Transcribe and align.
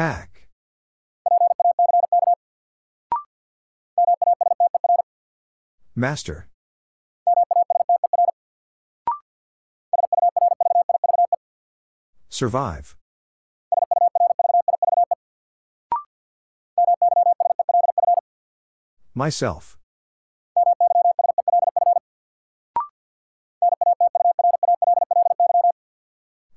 Pack. 0.00 0.48
Master. 5.94 6.48
Survive. 12.30 12.96
Myself. 19.14 19.76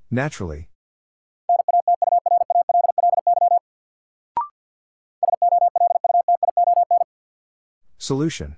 Naturally. 0.10 0.70
Solution. 8.03 8.57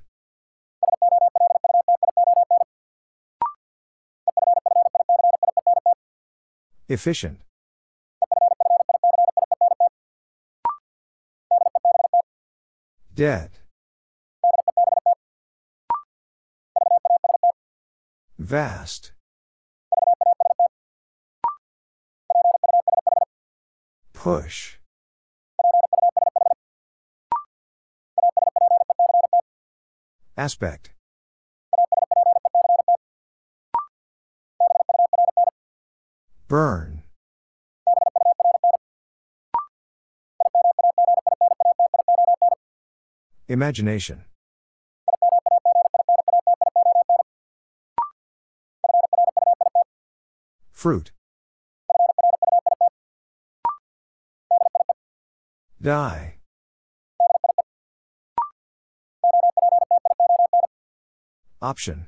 Efficient. 6.89 7.41
Dead. 13.13 13.51
Vast. 18.39 19.11
Push. 24.11 24.79
Aspect. 30.37 30.91
Burn. 36.47 37.03
Imagination. 43.47 44.25
Fruit. 50.71 51.11
Die. 55.81 56.35
Option. 61.65 62.05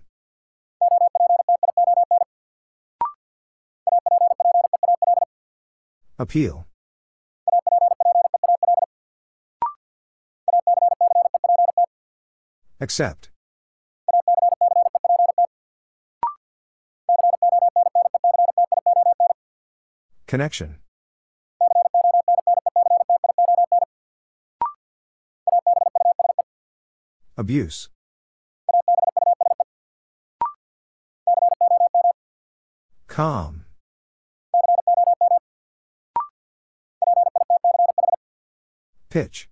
Appeal. 6.19 6.67
Accept. 12.80 13.30
Connection. 20.28 20.75
Abuse. 27.35 27.89
Calm. 33.17 33.66
Pitch. 39.09 39.50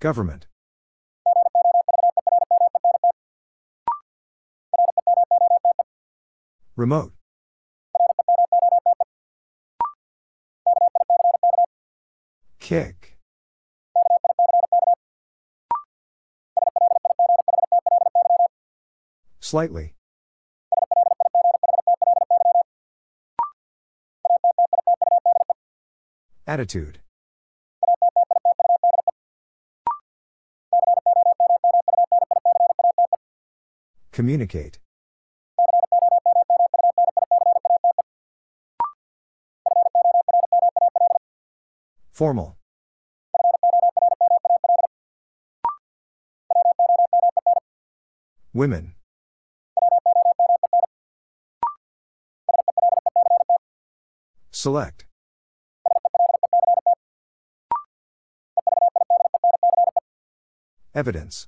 Government. 0.00 0.48
Remote. 6.74 7.12
Kick. 12.58 13.17
Slightly. 19.48 19.94
Attitude. 26.46 26.98
Communicate. 34.12 34.78
Formal. 42.12 42.58
Women. 48.52 48.97
Select. 54.58 55.06
Evidence. 60.96 61.46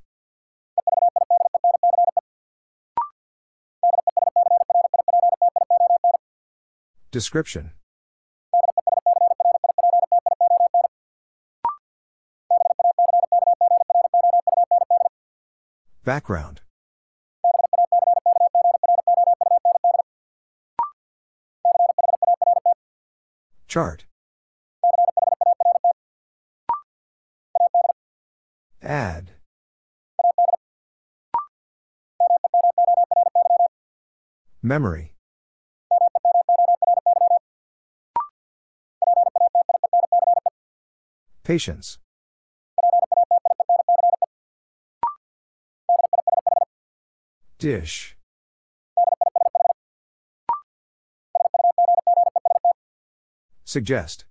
Description. 7.11 7.73
Background. 16.05 16.61
Chart. 23.71 24.05
Add. 28.83 29.31
Memory. 34.61 35.15
Patience. 41.45 42.01
Dish. 47.61 48.17
Suggest. 53.71 54.25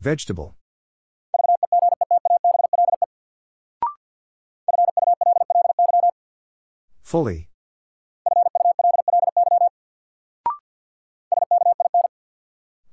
Vegetable. 0.00 0.56
Fully. 7.04 7.50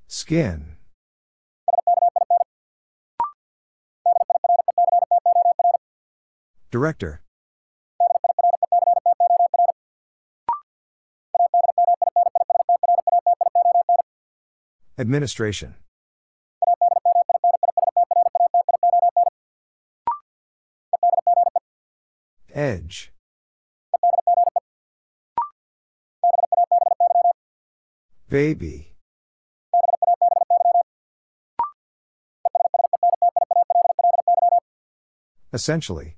Skin. 0.07 0.77
Director. 6.69 7.24
Administration. 14.97 15.75
Edge. 22.53 23.11
Baby. 28.29 28.93
Essentially. 35.51 36.15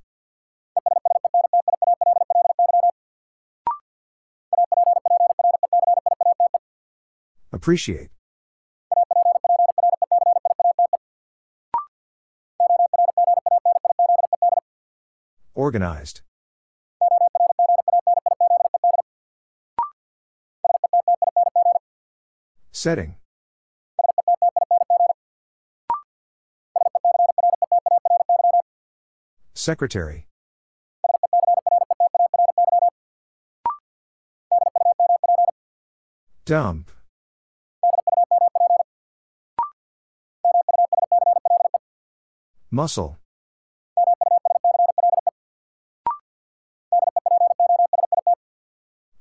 Appreciate. 7.52 8.10
Organized. 15.68 16.22
Setting. 22.72 23.16
Secretary. 29.54 30.28
Dump. 36.46 36.92
Muscle. 42.72 43.18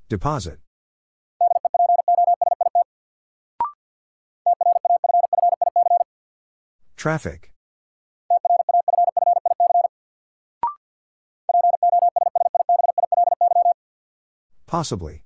Deposit. 0.09 0.59
Traffic. 6.95 7.51
Possibly. 14.65 15.23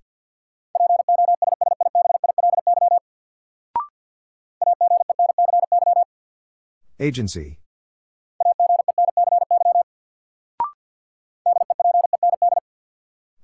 Agency. 6.99 7.59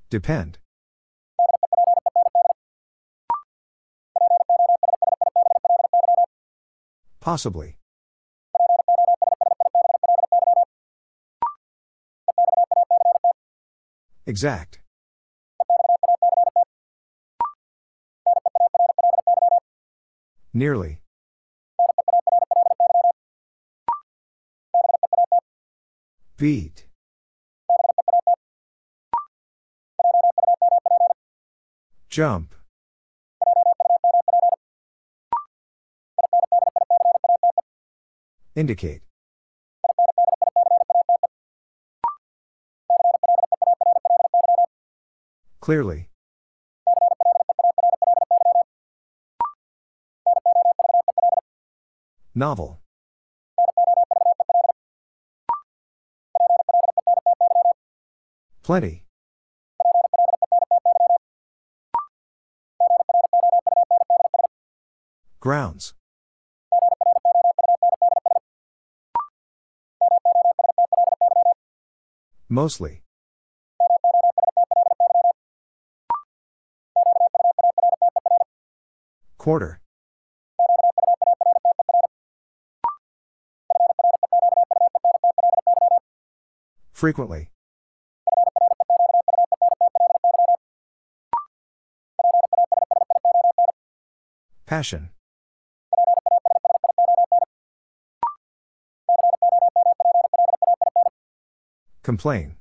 Depend. 0.09 0.57
Possibly. 7.27 7.75
Exact. 14.25 14.79
Nearly. 20.53 21.01
Beat. 26.37 26.85
Jump. 32.09 32.56
Indicate. 38.57 39.01
Clearly. 45.61 46.09
Novel. 52.33 52.81
Plenty. 58.63 59.03
Grounds. 65.39 65.93
Mostly. 72.49 73.03
Quarter. 79.37 79.81
Frequently. 86.93 87.51
Passion. 94.65 95.09
Complain. 102.07 102.55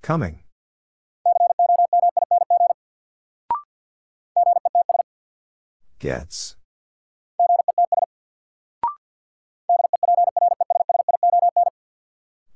Coming. 0.00 0.38
Gets. 5.98 6.56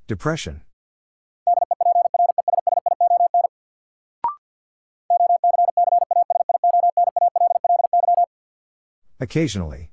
Depression. 0.07 0.62
Occasionally. 9.21 9.91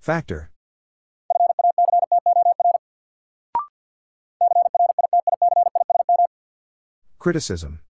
Factor. 0.00 0.50
Criticism. 7.18 7.80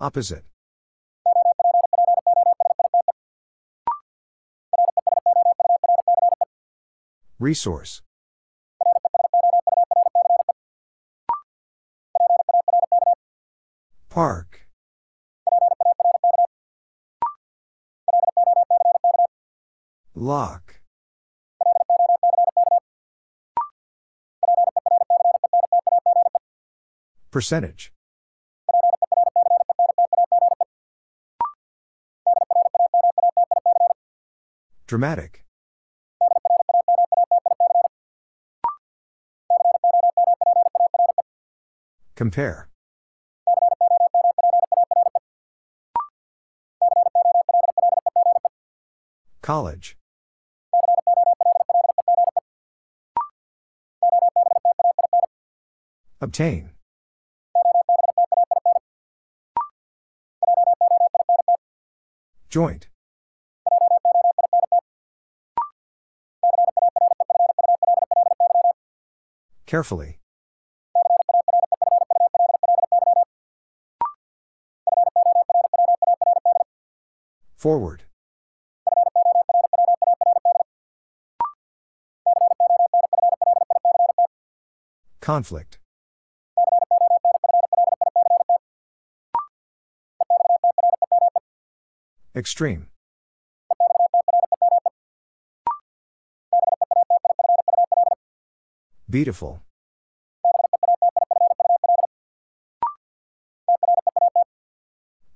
Opposite. 0.00 0.44
Resource. 7.38 8.00
Park. 14.08 14.61
Lock. 20.32 20.80
Percentage. 27.30 27.92
Dramatic. 34.86 35.44
Compare. 42.14 42.70
College. 49.42 49.98
Obtain. 56.22 56.70
Joint. 62.48 62.86
Carefully. 69.66 70.20
Forward. 77.56 78.04
Conflict. 85.20 85.81
Extreme. 92.34 92.86
Beautiful. 99.10 99.60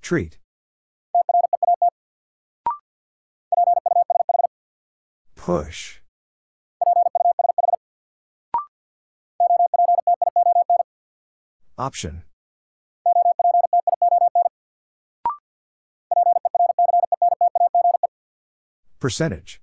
Treat. 0.01 0.39
Push. 5.35 6.01
Option. 11.77 12.23
Percentage. 18.99 19.61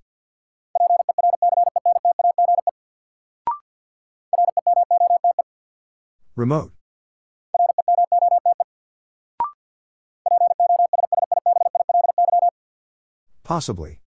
Remote. 6.36 6.72
Possibly. 13.44 14.00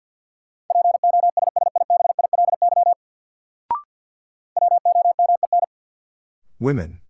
Women. 6.59 7.01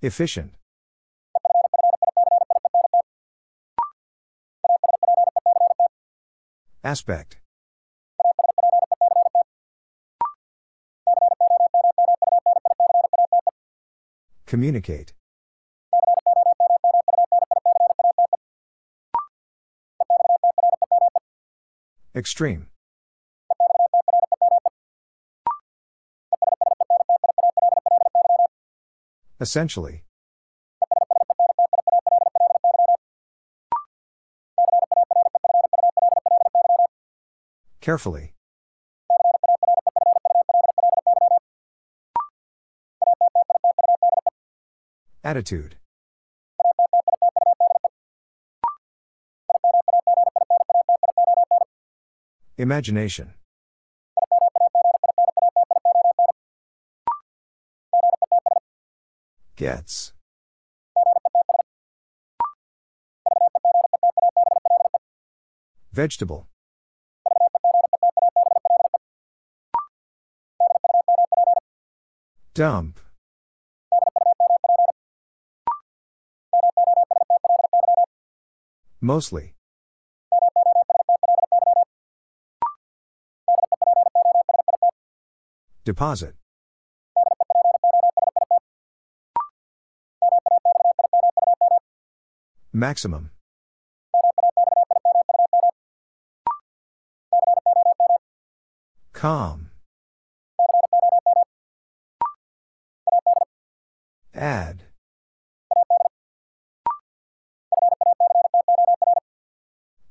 Efficient. 0.00 0.61
Aspect. 6.84 7.38
Communicate. 14.46 15.12
Extreme. 22.14 22.66
Essentially. 29.40 30.04
Carefully. 37.82 38.32
Attitude. 45.24 45.74
Imagination. 52.56 53.34
Gets. 59.56 60.12
Vegetable. 65.92 66.46
Dump. 72.54 73.00
Mostly. 79.00 79.54
Deposit. 85.84 86.34
Maximum. 92.72 93.30
Calm. 99.14 99.71
Add. 104.42 104.82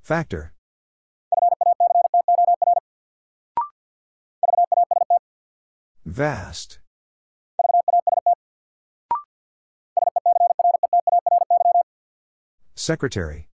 Factor. 0.02 0.54
Vast. 6.06 6.80
Secretary. 12.74 13.50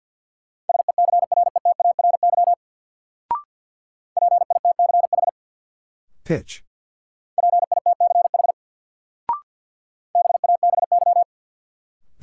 Pitch. 6.26 6.66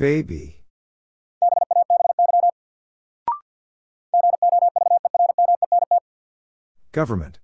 Baby. 0.02 0.64
Government. 6.90 7.38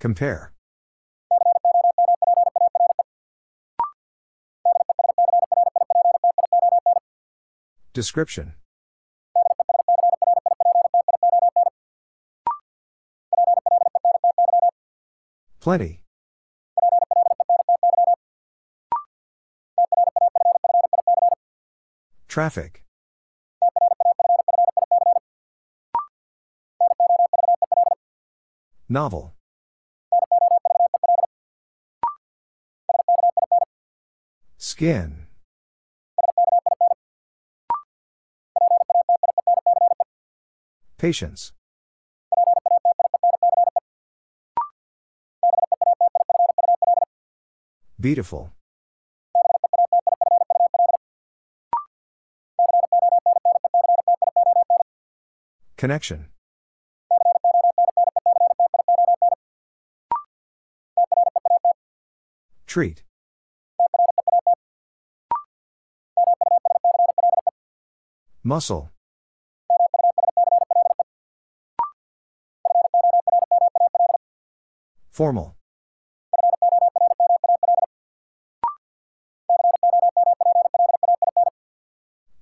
Compare. 0.00 0.52
Description. 7.92 8.54
Plenty. 15.60 16.00
Traffic. 22.28 22.84
Novel. 28.88 29.34
Skin. 34.56 35.26
Patience. 40.96 41.52
Beautiful. 48.00 48.50
Connection. 55.76 56.28
Treat. 62.66 63.02
Muscle. 68.42 68.90
Formal. 75.10 75.59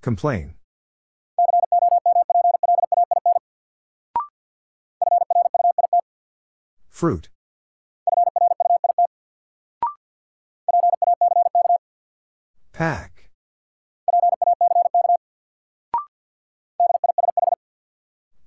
Complain. 0.08 0.54
Fruit. 6.88 7.28
Pack. 12.72 13.28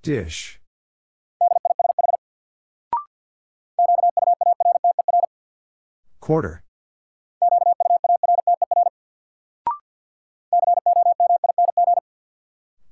Dish. 0.02 0.60
Quarter. 6.20 6.64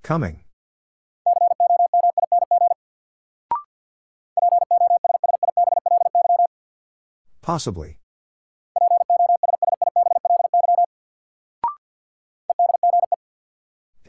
Coming. 0.09 0.39
Possibly. 7.43 7.99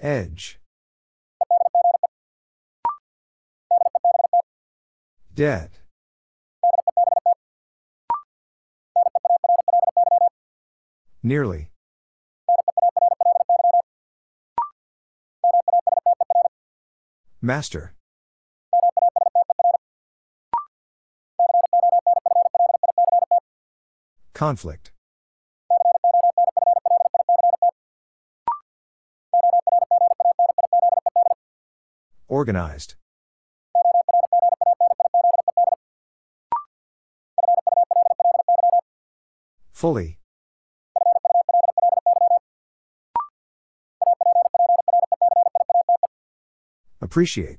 Edge. 0.01 0.59
Dead. 5.35 5.71
Nearly. 11.23 11.70
Master. 17.43 17.95
Conflict. 24.35 24.93
Organized. 32.29 32.95
Fully. 39.73 40.20
Appreciate. 47.11 47.59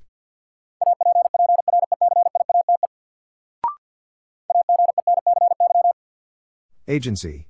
Agency. 6.88 7.48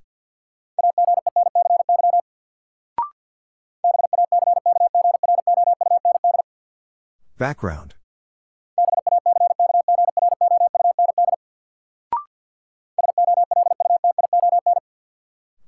Background. 7.38 7.94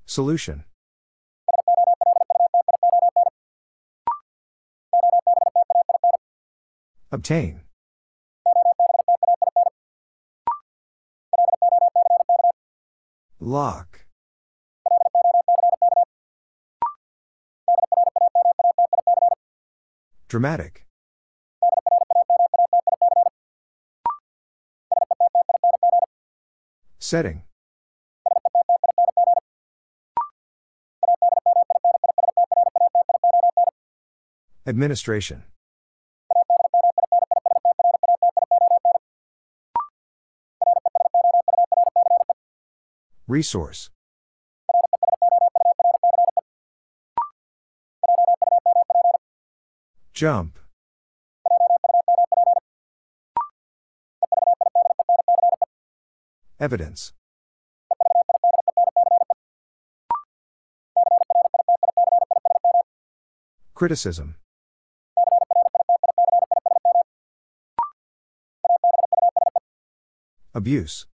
Solution. 0.08 0.64
Obtain. 7.14 7.62
Lock. 13.40 14.08
Dramatic. 20.28 20.88
Setting. 26.98 27.44
Administration. 34.66 35.44
Resource. 43.34 43.90
Jump. 50.14 50.60
Evidence. 56.60 57.14
Criticism. 63.74 64.36
Abuse. 70.54 71.08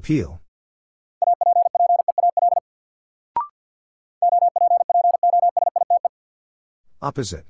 Appeal. 0.00 0.40
Opposite. 7.02 7.44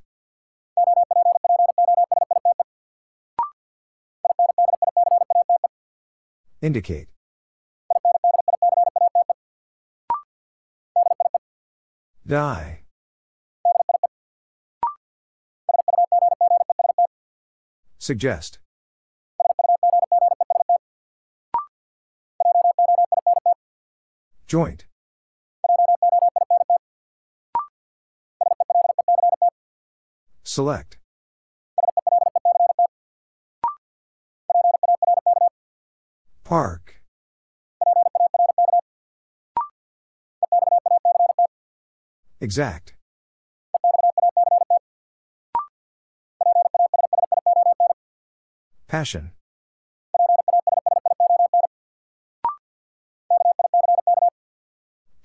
Indicate. 6.61 7.07
Die. 12.27 12.81
Suggest. 17.99 18.59
Joint. 24.51 24.85
Select. 30.43 30.99
Park. 36.43 37.01
Exact. 42.41 42.95
Passion. 48.89 49.31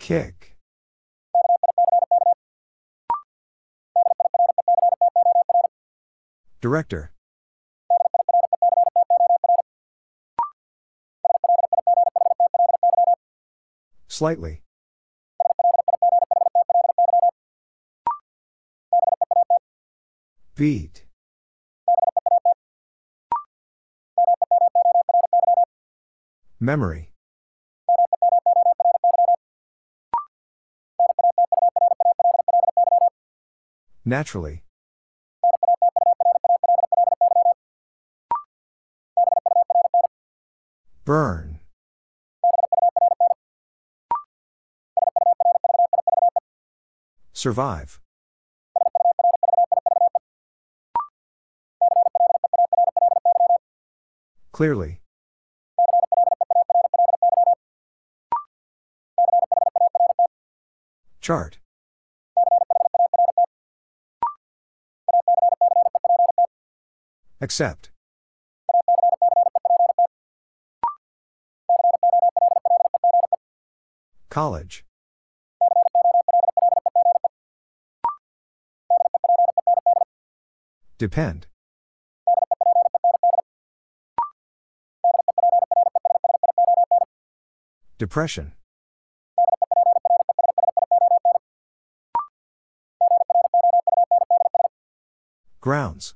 Kick. 0.06 0.56
Director. 6.62 7.12
Slightly. 14.08 14.62
Beat. 20.56 21.06
Memory. 26.60 27.14
Naturally. 34.08 34.63
Burn. 41.06 41.60
Survive. 47.34 48.00
Clearly. 54.52 55.02
Chart. 61.20 61.58
Accept. 67.46 67.92
College. 74.32 74.84
Depend. 80.98 81.46
Depression. 88.00 88.54
Grounds. 95.62 96.16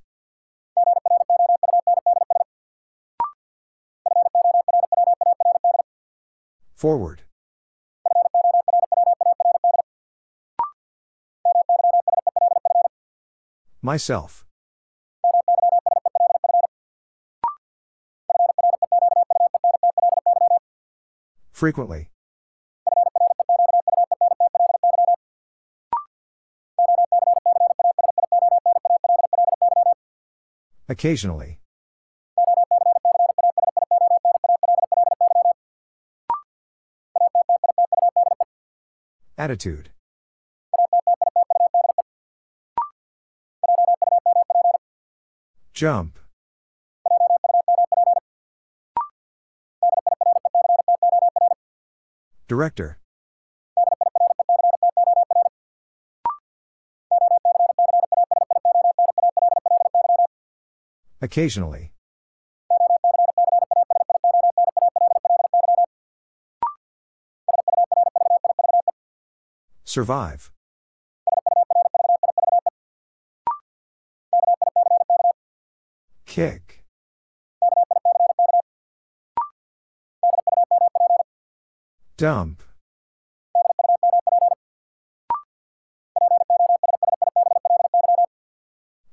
Forward. 6.80 7.24
Myself. 13.82 14.46
Frequently. 21.52 22.12
Occasionally. 30.88 31.59
Attitude. 39.50 39.90
Jump. 45.74 46.20
Director. 52.48 53.00
Occasionally. 61.24 61.92
Survive. 69.90 70.52
Kick. 76.28 76.84
Dump. 82.18 82.62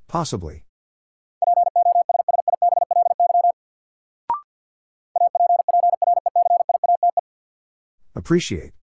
Possibly. 0.08 0.66
Appreciate. 8.14 8.75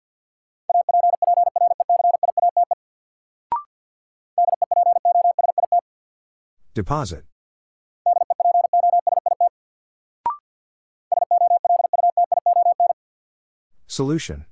Deposit. 6.81 7.25
Solution. 13.85 14.45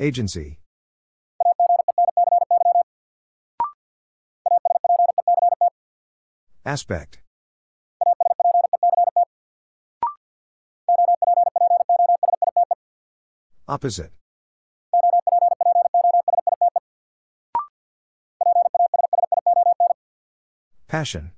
Agency. 0.00 0.58
Aspect. 6.64 7.18
Opposite. 13.68 14.17
Passion. 20.98 21.30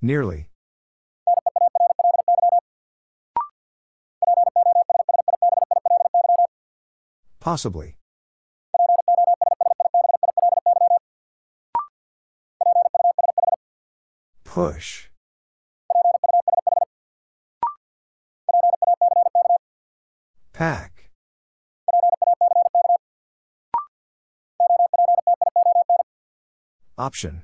Nearly. 0.00 0.46
Possibly. 7.40 7.96
Push. 14.44 15.10
Pack. 20.52 20.91
Option. 26.98 27.42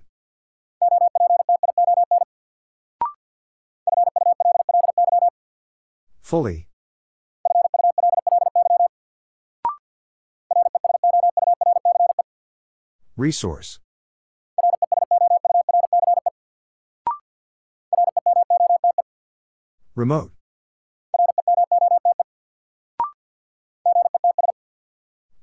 Fully. 6.20 6.68
Resource. 13.16 13.80
Remote. 19.96 20.32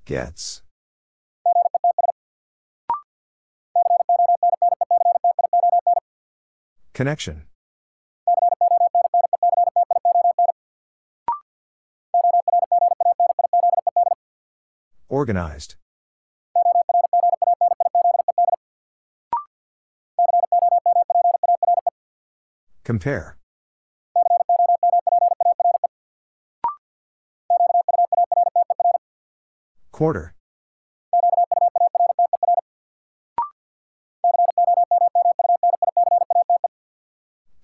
Gets. 0.06 0.65
Connection. 6.96 7.44
Organized. 15.10 15.76
Compare. 22.86 23.38
Quarter. 29.92 30.35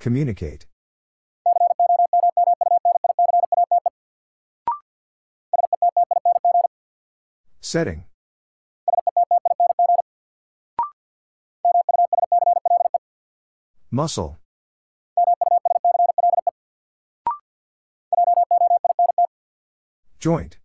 Communicate. 0.02 0.66
Setting. 7.60 8.06
Muscle. 13.92 14.40
Joint. 20.18 20.58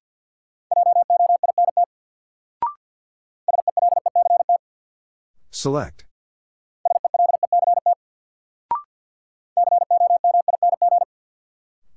Select. 5.51 6.07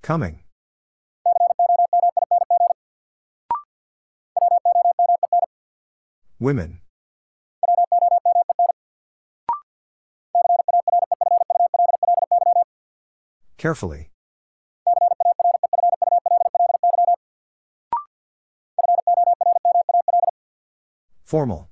Coming. 0.10 0.40
Women. 6.40 6.80
Carefully. 13.58 14.10
Formal. 21.24 21.70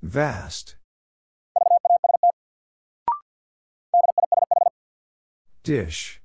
Vast. 0.00 0.76
Dish. 5.66 6.20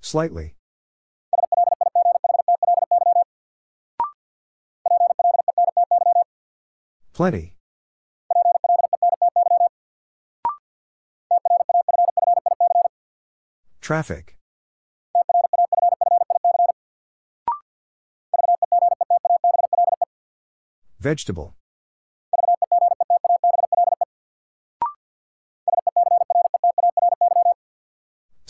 Slightly. 0.00 0.54
Plenty. 7.12 7.54
Traffic. 13.82 14.38
Vegetable. 20.98 21.54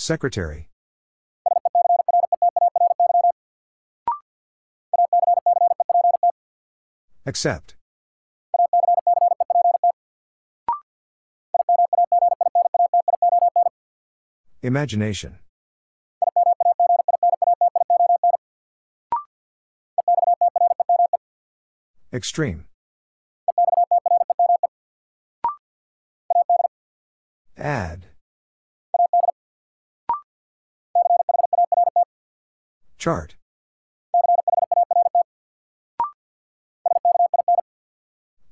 Secretary. 0.04 0.68
Accept. 7.24 7.76
Imagination. 14.60 15.38
Extreme. 22.12 22.66
Chart. 33.04 33.34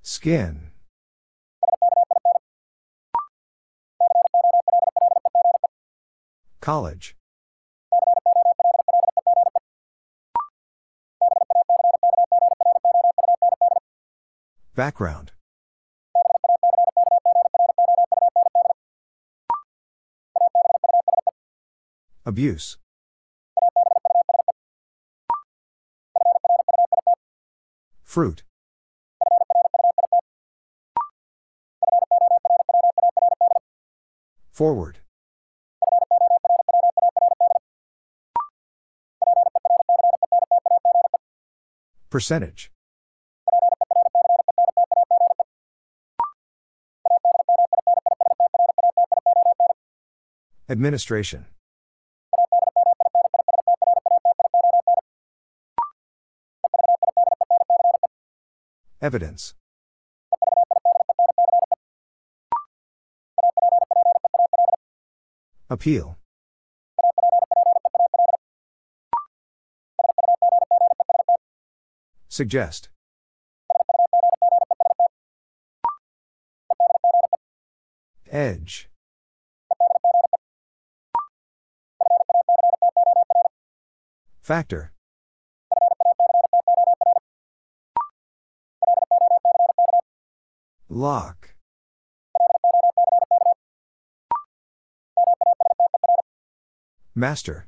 Skin. 0.02 0.72
College. 6.60 7.16
Background. 14.74 15.32
Abuse. 22.26 22.76
Fruit. 28.12 28.42
Forward. 34.50 34.98
Percentage. 42.10 42.70
Administration. 50.68 51.46
Evidence. 59.02 59.54
Appeal. 65.68 66.16
Suggest. 72.28 72.90
Edge. 78.30 78.88
Factor. 84.40 84.92
Lock. 90.94 91.54
Master. 97.14 97.66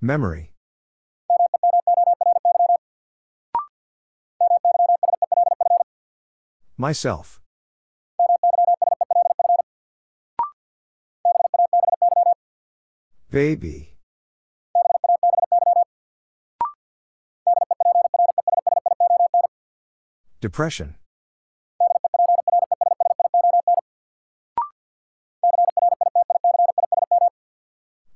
Memory. 0.00 0.52
Myself. 6.76 7.40
Baby. 13.30 13.87
Depression. 20.40 20.94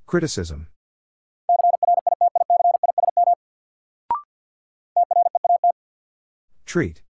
Criticism. 0.05 0.67
Treat. 6.65 7.01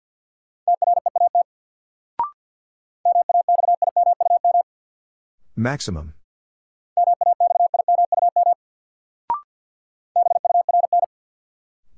Maximum. 5.55 6.15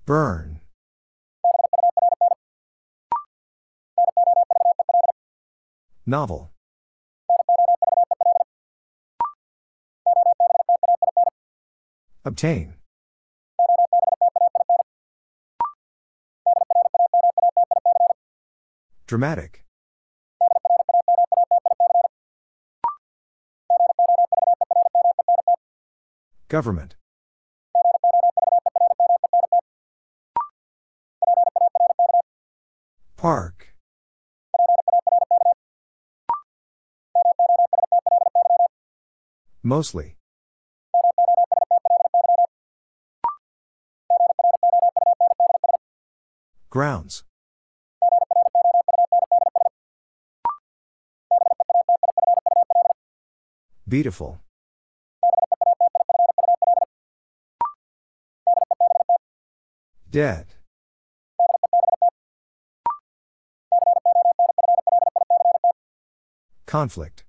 Burn. 0.05 0.54
Novel. 6.07 6.51
Obtain. 12.25 12.75
Dramatic. 19.07 19.65
Government. 26.49 26.97
Park. 33.17 33.74
Mostly. 39.67 40.19
Grounds. 46.69 47.25
Beautiful. 53.89 54.39
Dead. 60.11 60.47
Conflict. 66.67 67.25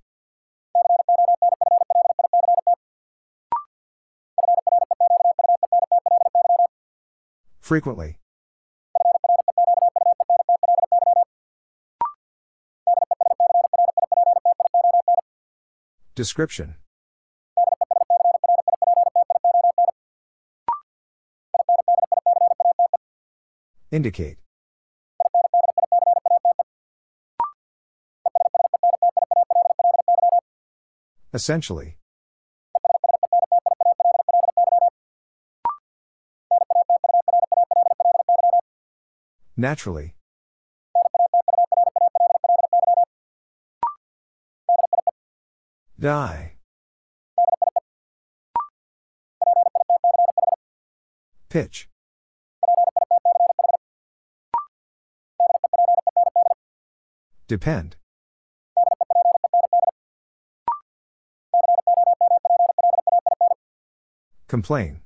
Frequently. 7.66 8.20
Description. 16.14 16.76
Indicate. 23.90 24.38
Essentially. 31.34 31.96
Naturally. 39.56 40.14
Die. 45.98 46.52
Pitch. 51.48 51.88
Depend. 57.48 57.96
Complain. 64.48 65.05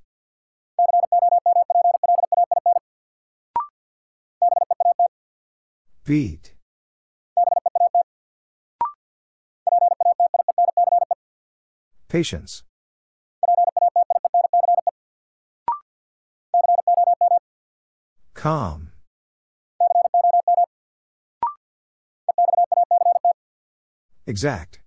Beat. 6.11 6.55
Patience. 12.09 12.65
Calm. 18.35 18.91
Exact. 24.27 24.81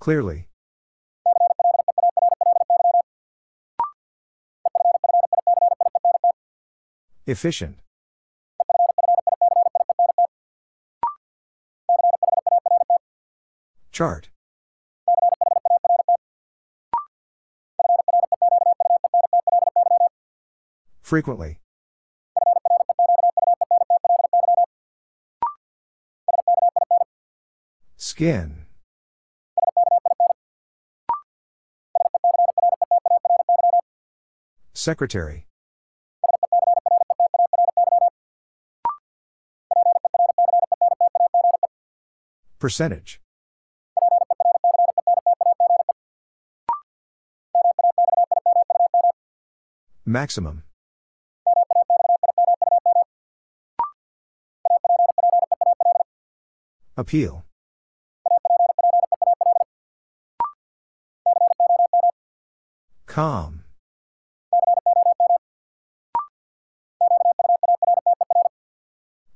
Clearly. 0.00 0.48
Efficient. 7.24 7.78
Chart. 13.92 14.30
Frequently. 21.02 21.60
Skin. 27.96 28.66
Secretary. 34.74 35.46
Percentage. 42.62 43.20
Maximum. 50.06 50.62
Appeal. 56.96 57.44
Calm. 63.06 63.64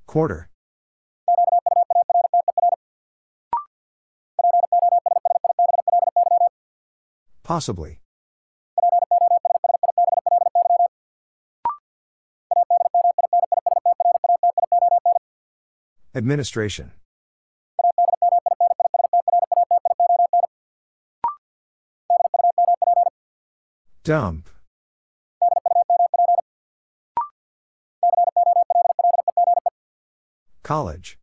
Quarter. 0.06 0.48
Possibly. 7.46 8.00
Administration. 16.12 16.90
Dump. 24.02 24.48
College. 30.64 31.16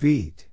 Beat. 0.00 0.47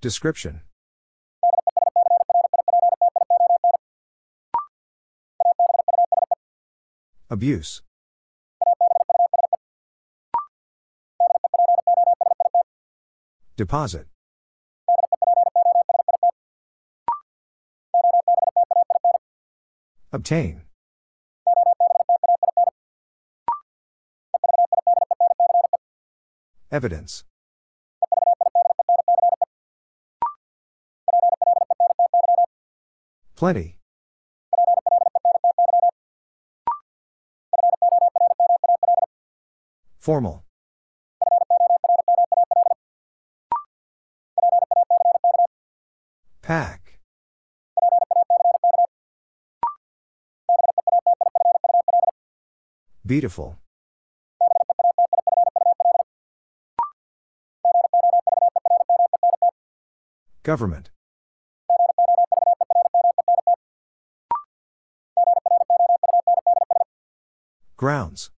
Description. 0.00 0.62
Abuse. 7.28 7.82
Deposit. 13.56 14.06
Obtain. 20.12 20.62
Evidence. 26.72 27.24
Plenty. 33.40 33.78
Formal. 39.98 40.44
Pack. 46.42 47.00
Beautiful. 53.06 53.56
Government. 60.42 60.90
Grounds. 67.80 68.30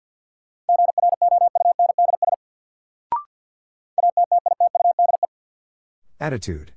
Attitude. 6.21 6.73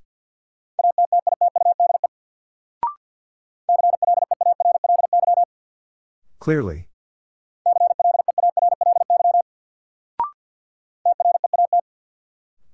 Clearly. 6.39 6.87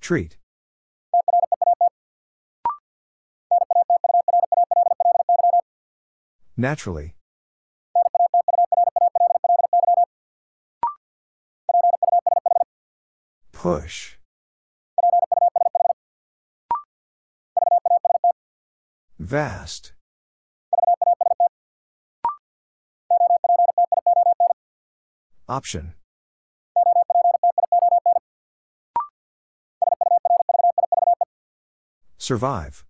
Treat. 0.01 0.37
Naturally. 6.55 7.15
Push. 13.61 14.17
Vast. 19.19 19.91
Option. 25.49 25.95
Survive. 32.17 32.85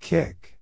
Kick. 0.00 0.59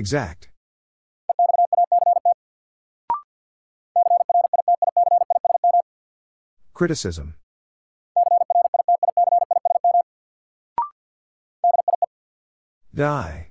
Exact. 0.00 0.48
Criticism. 6.72 7.34
Die. 12.94 13.50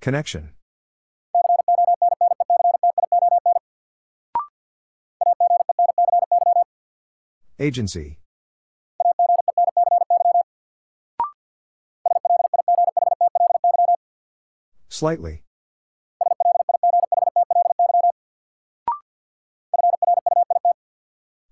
Connection. 0.00 0.50
Agency. 7.58 8.20
Slightly. 14.96 15.42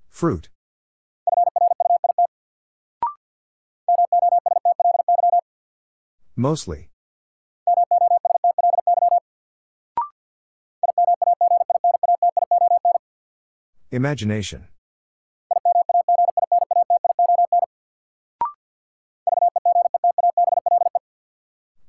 Fruit. 0.08 0.48
Mostly. 6.34 6.88
Imagination. 13.90 14.68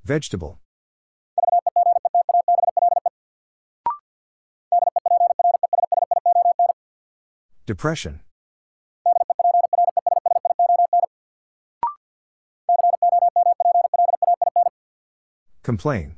Vegetable. 0.03 0.60
Depression. 7.66 8.20
Complain. 15.63 16.18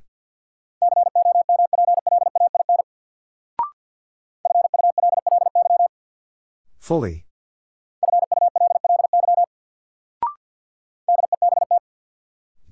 Fully. 6.80 7.26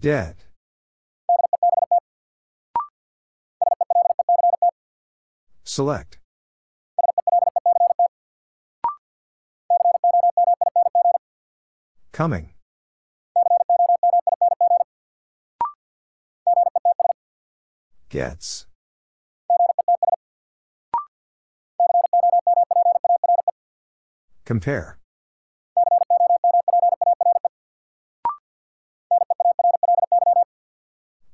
Dead. 0.02 0.36
Select. 5.64 6.20
Coming. 12.16 12.54
Gets. 18.08 18.68
Compare. 24.46 24.98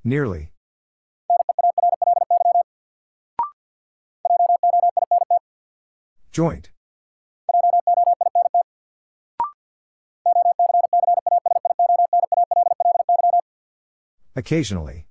Nearly. 0.03 0.51
Joint. 6.32 6.71
Occasionally. 14.36 15.07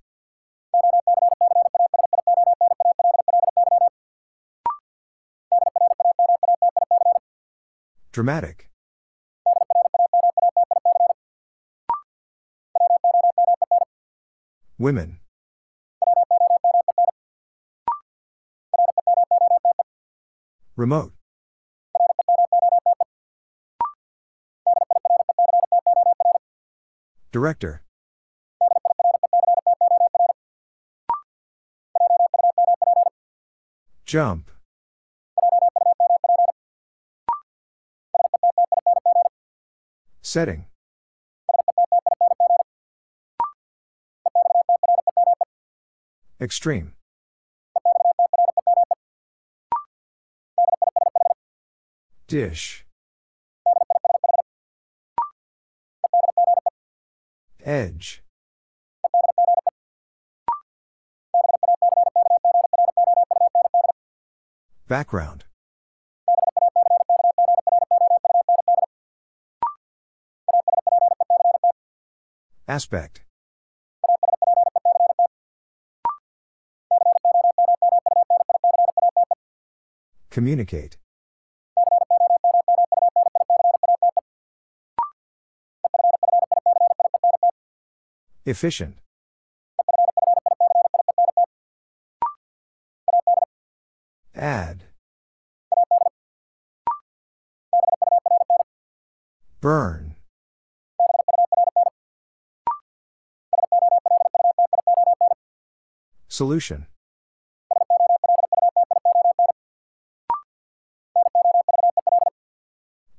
Dramatic. 8.12 8.70
Women. 14.78 15.20
Remote. 20.76 21.12
Director. 27.30 27.82
Jump. 34.11 34.50
Setting. 40.20 40.64
Extreme. 46.40 46.94
Dish. 52.26 52.84
Edge. 57.64 58.24
Background. 64.91 65.45
Aspect. 72.66 73.22
Communicate. 80.28 80.97
Efficient. 88.45 88.97
Burn. 99.61 100.14
Solution. 106.28 106.86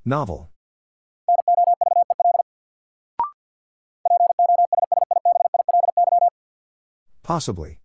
Novel. 0.03 0.49
Possibly. 7.21 7.79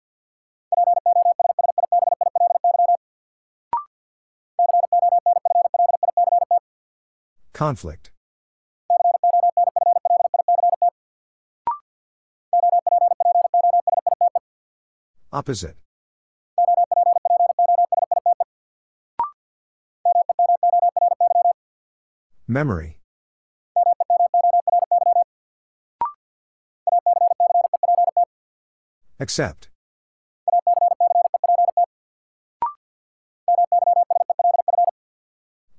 Conflict. 7.52 8.15
Opposite. 15.32 15.76
Memory. 22.48 23.00
Accept. 29.18 29.68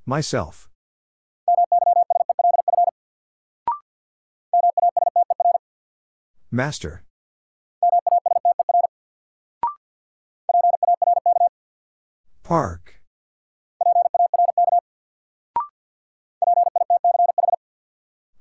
Myself. 0.06 0.70
Master. 6.52 7.07
Park. 12.48 13.02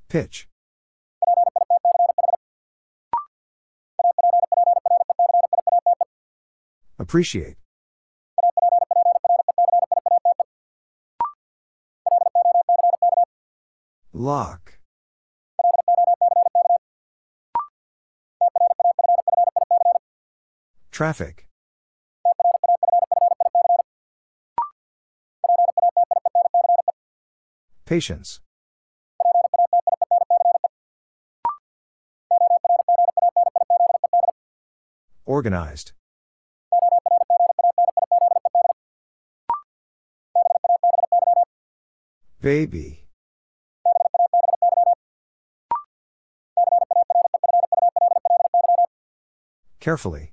Pitch. 0.08 0.46
Appreciate. 7.00 7.56
Lock. 14.12 14.78
Traffic. 20.92 21.48
Patience. 27.86 28.40
Organized. 35.24 35.92
Baby. 42.40 43.06
Carefully. 49.78 50.32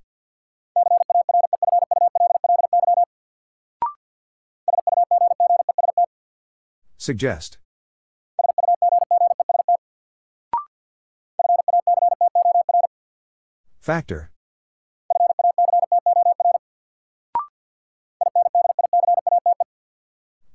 Suggest. 7.04 7.58
Factor. 13.82 14.32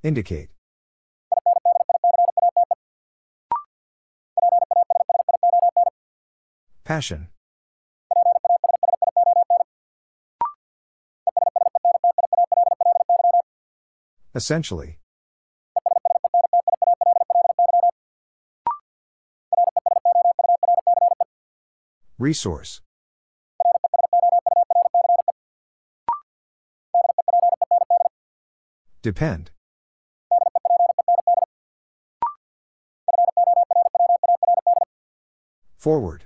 Indicate. 0.03 0.49
Passion. 6.85 7.29
Essentially. 14.35 14.98
Resource. 22.19 22.81
Depend. 29.03 29.53
Forward. 35.77 36.25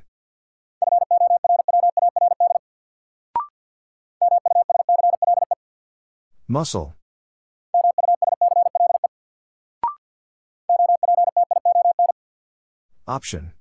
Muscle. 6.49 6.95
Option. 13.07 13.53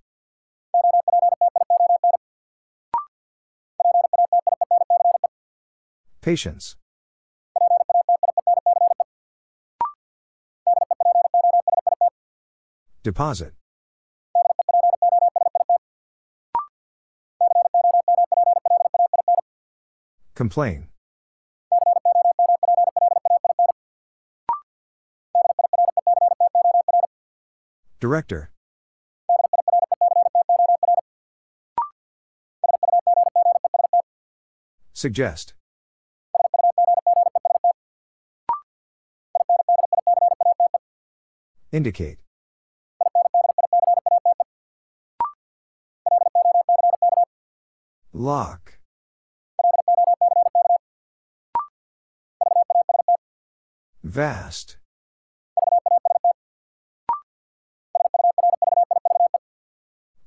Patience. 6.31 6.77
Deposit. 13.03 13.53
Complain. 20.35 20.87
Director. 27.99 28.51
Suggest. 34.93 35.55
Indicate. 41.71 42.17
Lock. 48.11 48.79
Vast. 54.03 54.77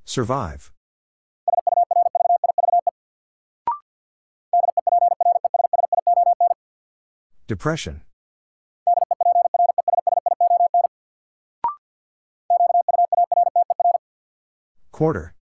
Survive. 0.03 0.71
Depression. 7.47 8.04
Quarter. 14.95 15.35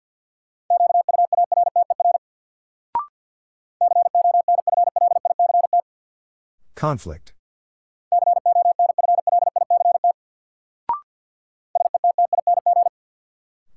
Conflict. 6.75 7.35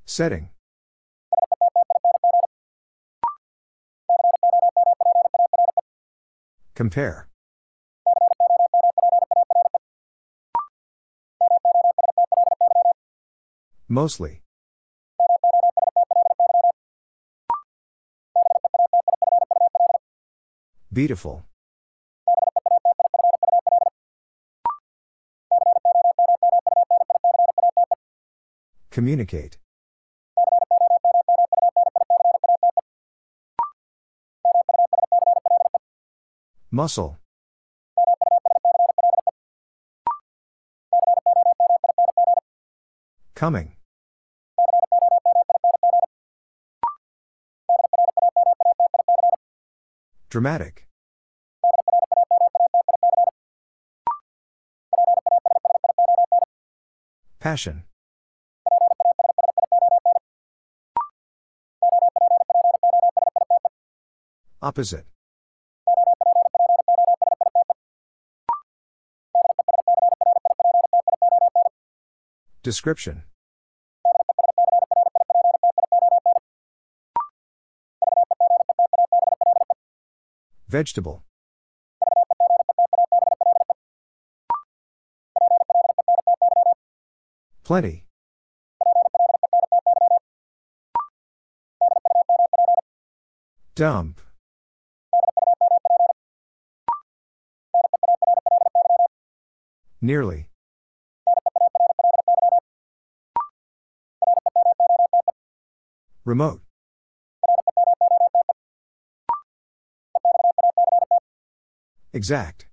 Setting. 0.06 0.48
Compare. 6.74 7.28
Mostly. 13.90 14.45
Beautiful. 20.96 21.44
Communicate. 28.92 29.58
Muscle. 36.72 37.18
Coming. 43.36 43.76
Dramatic. 50.30 50.85
Passion. 57.46 57.84
Opposite. 64.64 65.06
Description. 72.64 73.26
Vegetable. 80.68 81.25
Plenty. 87.66 88.06
Dump. 93.74 94.22
Nearly. 100.00 100.48
Remote. 106.24 106.62
Exact. 112.14 112.68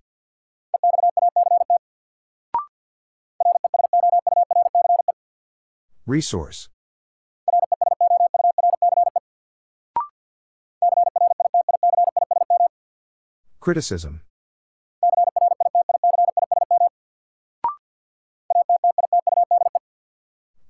Resource. 6.13 6.69
Criticism. 13.61 14.21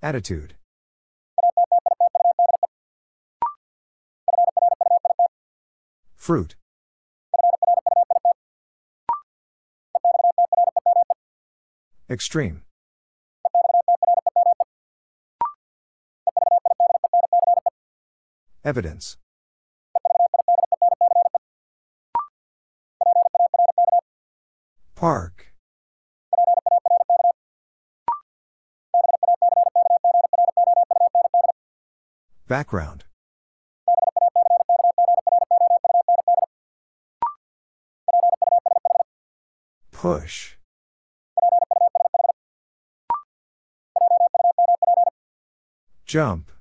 Attitude. 0.01 0.55
Fruit. 6.15 6.55
Extreme. 12.09 12.63
Evidence. 18.65 19.17
Park. 24.95 25.53
Background. 32.47 33.05
Push. 39.91 40.57
Jump. 46.07 46.53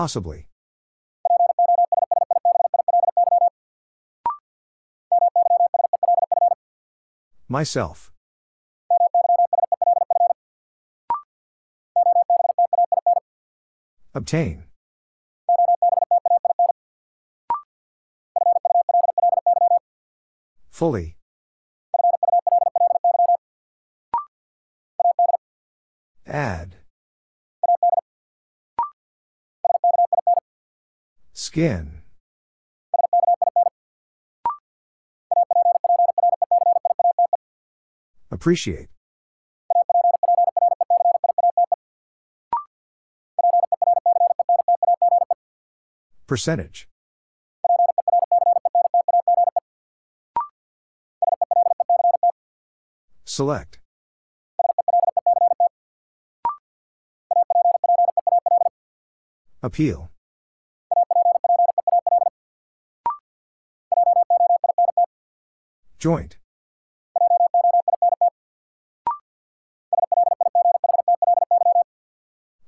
Possibly. 0.00 0.48
Myself. 7.50 8.10
Obtain. 14.14 14.64
Fully. 20.70 21.19
Skin. 31.60 32.00
Appreciate. 38.30 38.88
Percentage. 46.26 46.88
Select. 53.26 53.80
Appeal. 59.62 60.09
Joint. 66.00 66.38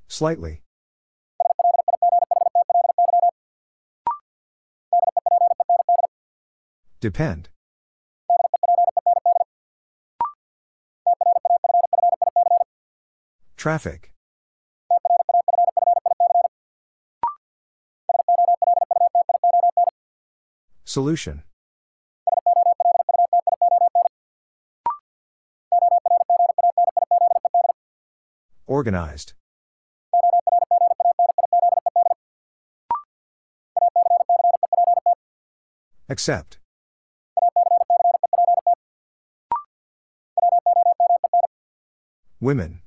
Slightly. 0.06 0.60
Depend. 7.00 7.48
Traffic. 13.56 14.12
Solution. 20.84 21.44
Organized. 28.82 29.34
Accept. 36.08 36.58
Women. 42.40 42.80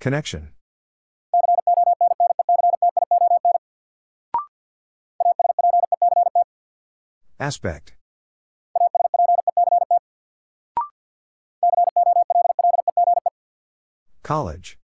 Connection. 0.00 0.52
Aspect. 7.38 7.97
College. 14.28 14.76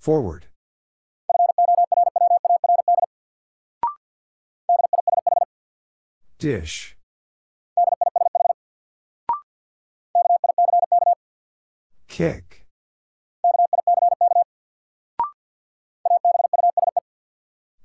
Forward. 0.00 0.46
Dish. 6.40 6.96
Kick. 12.08 12.66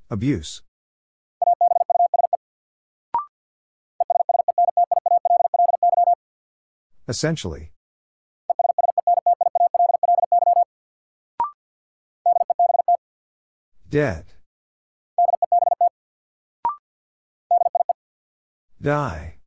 Abuse. 0.09 0.63
Essentially. 7.10 7.72
Dead. 13.89 14.26
Die. 18.80 19.39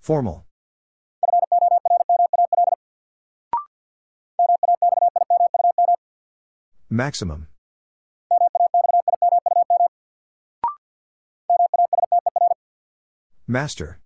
Formal. 0.00 0.46
Maximum. 6.88 7.49
Master. 13.50 13.98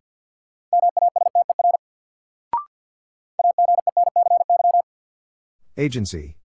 Agency. 5.77 6.39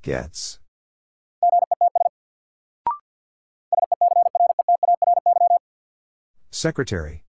Gets. 0.00 0.58
Secretary. 6.50 7.24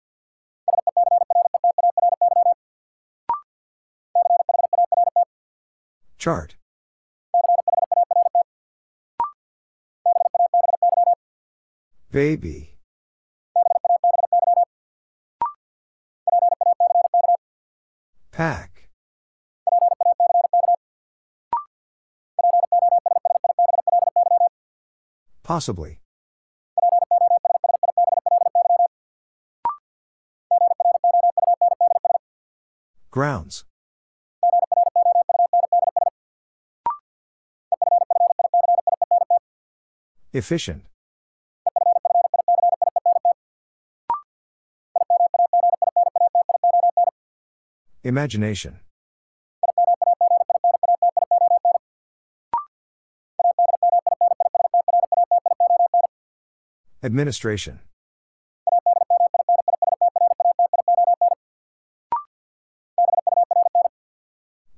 Chart. 6.17 6.57
Baby. 12.12 12.78
Pack. 18.32 18.89
Possibly. 25.43 25.99
Grounds. 33.12 33.66
Efficient. 40.34 40.84
Imagination. 48.08 48.80
Administration. 57.03 57.82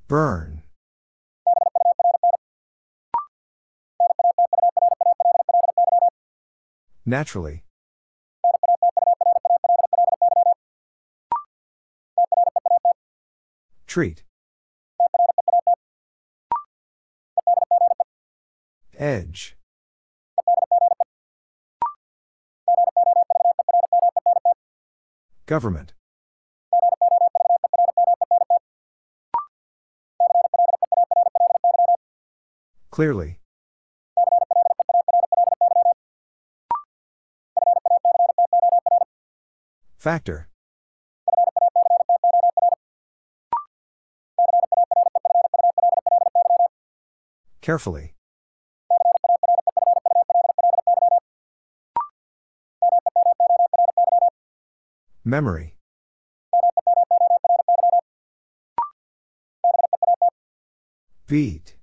Burn. 0.08 0.64
Naturally. 7.06 7.62
Treat. 13.90 14.22
Edge. 18.96 19.58
Government. 25.48 25.94
Clearly. 32.92 33.40
Factor. 39.98 40.49
Carefully. 47.70 48.15
Memory. 55.24 55.78
Beat. 61.28 61.76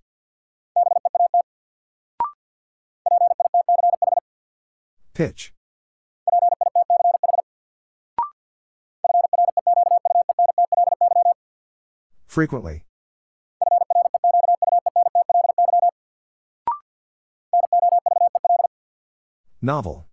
Pitch. 5.14 5.52
Frequently. 12.26 12.86
Novel. 19.66 20.06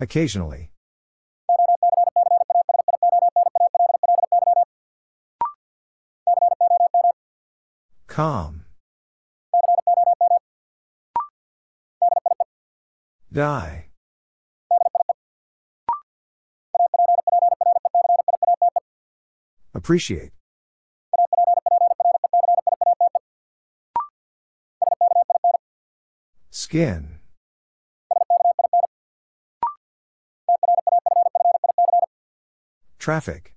Occasionally. 0.00 0.72
Calm. 8.08 8.64
Die. 13.32 13.86
Appreciate. 19.74 20.32
Skin. 26.74 27.20
Traffic. 32.98 33.54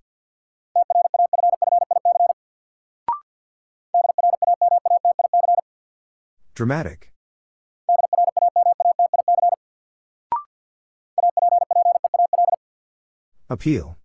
Dramatic. 6.54 7.12
Appeal. 13.50 13.98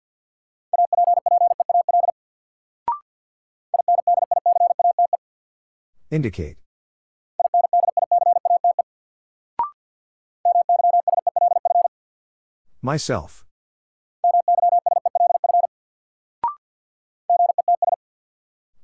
Indicate. 6.10 6.61
Myself. 12.84 13.44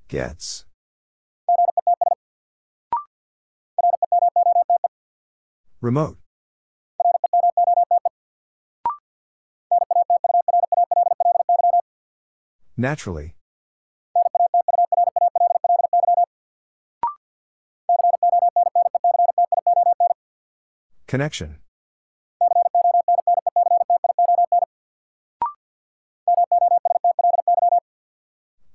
Gets. 0.06 0.64
Remote. 5.80 6.18
Naturally. 12.76 13.34
Connection. 21.08 21.58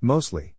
Mostly. 0.04 0.54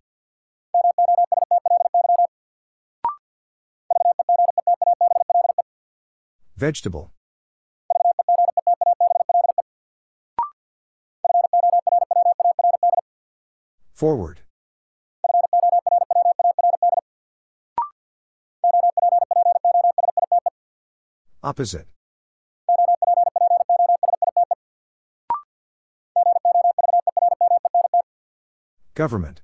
Vegetable. 6.56 7.12
Forward. 13.92 14.40
Opposite. 21.44 21.86
Government. 28.96 29.42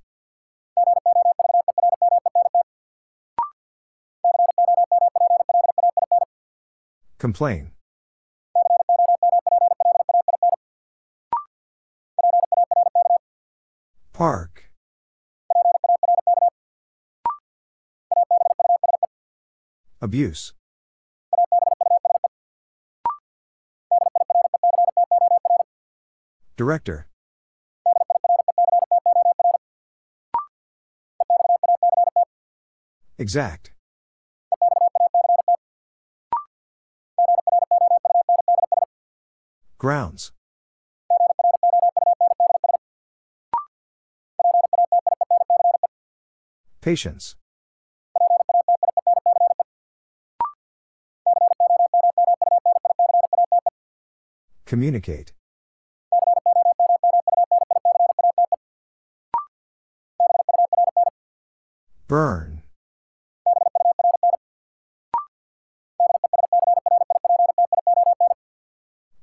Complain. 7.19 7.73
Park. 14.15 14.71
Abuse. 20.01 20.55
Director. 26.57 27.07
Exact. 33.23 33.70
Grounds. 39.79 40.33
Patience. 46.81 47.37
Communicate. 54.66 55.31
Burn. 62.09 62.41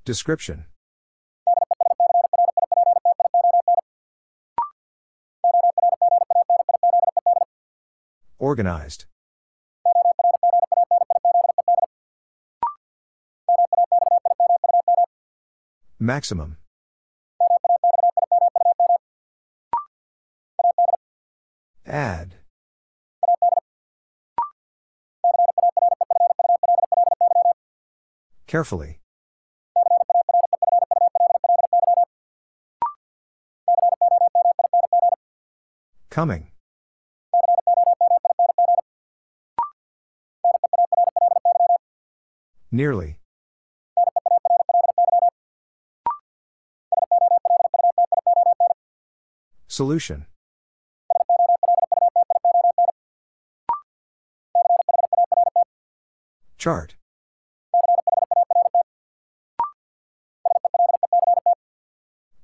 Description. 0.10 0.66
Organized. 8.40 9.06
Maximum. 16.00 16.58
Add. 21.86 22.34
Carefully. 28.48 29.00
Coming. 36.10 36.48
Nearly. 42.72 43.20
Solution. 49.68 50.26
Chart. 56.58 56.96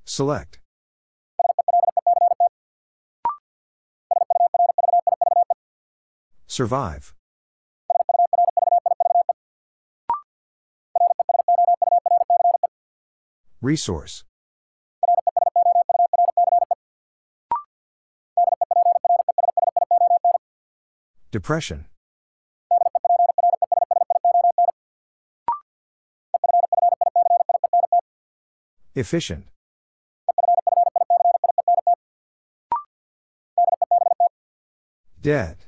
Select. 0.04 0.60
Survive. 6.56 7.12
Resource. 13.60 14.24
Depression. 21.30 21.84
Efficient. 28.94 29.44
Dead. 35.20 35.65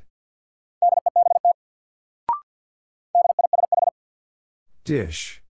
Dish. 4.88 5.42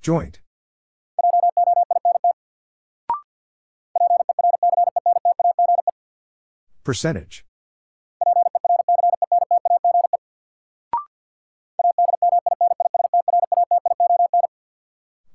Joint. 0.00 0.38
Percentage. 6.84 7.44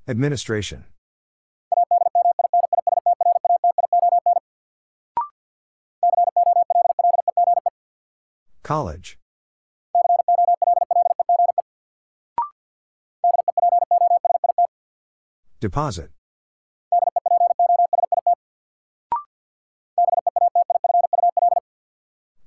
Administration. 0.07 0.85
College. 8.67 9.17
Deposit. 15.61 16.09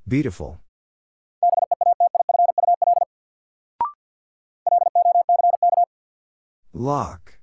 Beautiful. 0.07 0.61
Lock. 6.75 7.39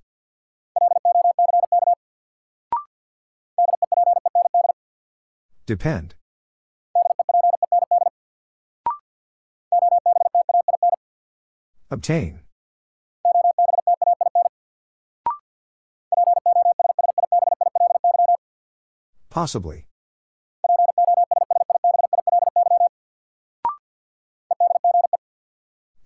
Depend. 5.66 6.14
Obtain. 11.98 12.42
Possibly. 19.32 19.88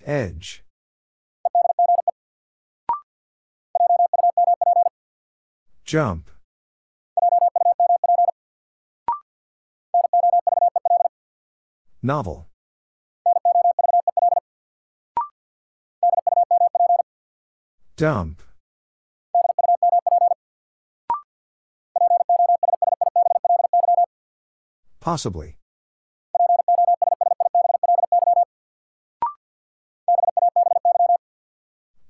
Edge. 0.06 0.64
Jump. 5.84 6.32
Novel. 12.02 12.51
Dump. 18.02 18.41
Possibly. 24.99 25.60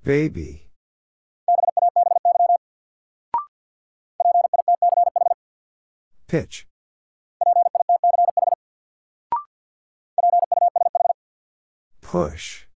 Baby. 0.05 0.69
Pitch. 6.29 6.67
Push. 12.01 12.70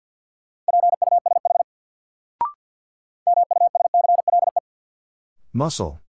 Muscle. 5.55 6.01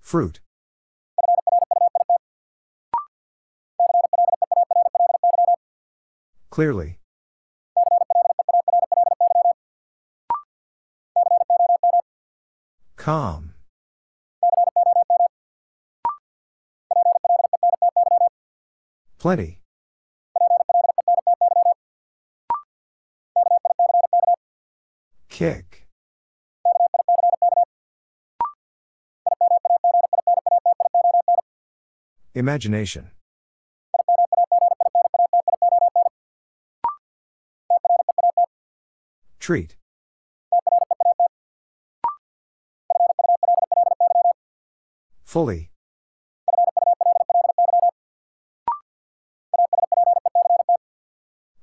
Fruit. 0.00 0.40
Clearly. 6.50 6.98
Calm. 12.96 13.54
Plenty. 19.18 19.60
Kick. 25.40 25.86
Imagination. 32.34 33.12
Treat. 39.38 39.76
Fully. 45.24 45.70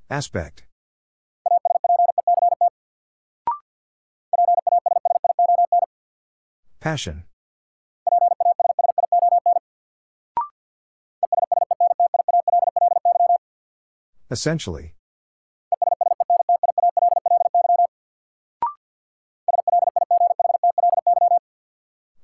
Aspect. 0.09 0.66
Passion. 6.87 7.23
Essentially. 14.31 14.95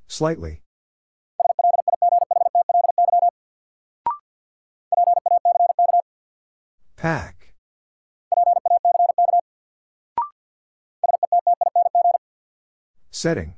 Slightly. 0.08 0.62
Pack. 6.96 7.54
Setting. 13.12 13.56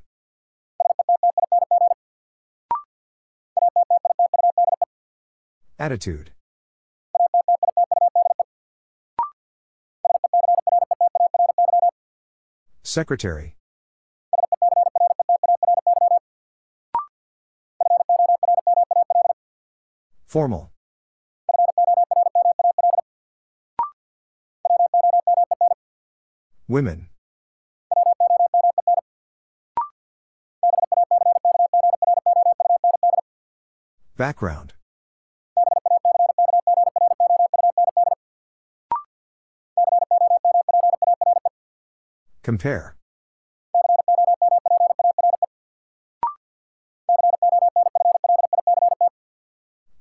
Attitude. 5.86 6.32
Secretary. 12.82 13.56
Formal. 20.26 20.72
Women. 26.68 27.10
Background. 34.18 34.75
Compare. 42.46 42.96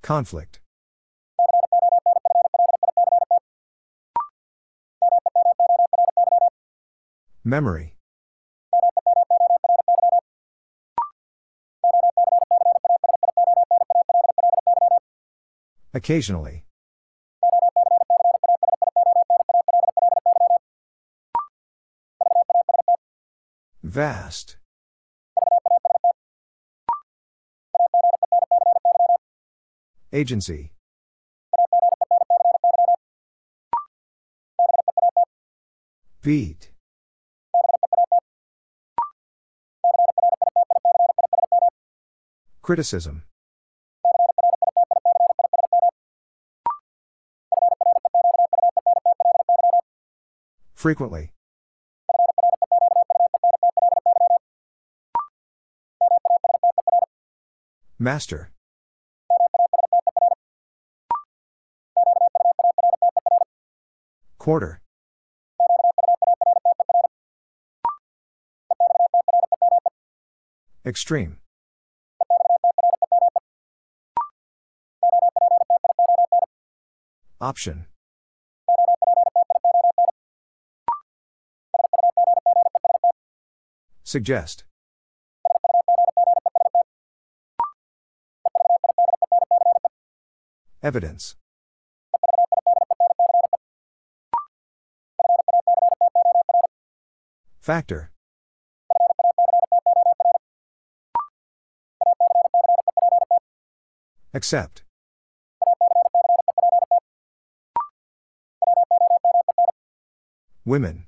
Conflict. 0.02 0.60
Memory. 7.42 7.96
Occasionally. 15.94 16.66
Vast. 23.94 24.56
Agency. 30.12 30.72
Beat. 36.22 36.72
Criticism. 42.62 43.22
Frequently. 50.74 51.33
Master. 58.04 58.50
Quarter. 64.36 64.82
Extreme. 70.84 71.38
Option. 77.40 77.86
Suggest. 84.02 84.64
Evidence. 90.84 91.34
Factor. 97.58 98.10
Accept. 104.34 104.82
Women. 110.66 111.06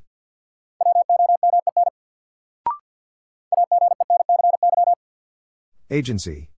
Agency. 5.91 6.49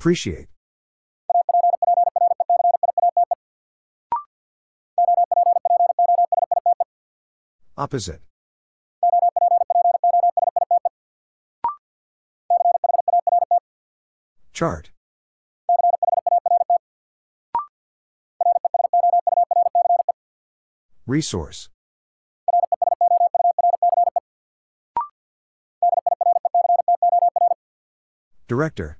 Appreciate. 0.00 0.48
Opposite. 7.76 8.22
Chart. 14.54 14.90
Resource. 21.06 21.68
Director. 28.48 28.96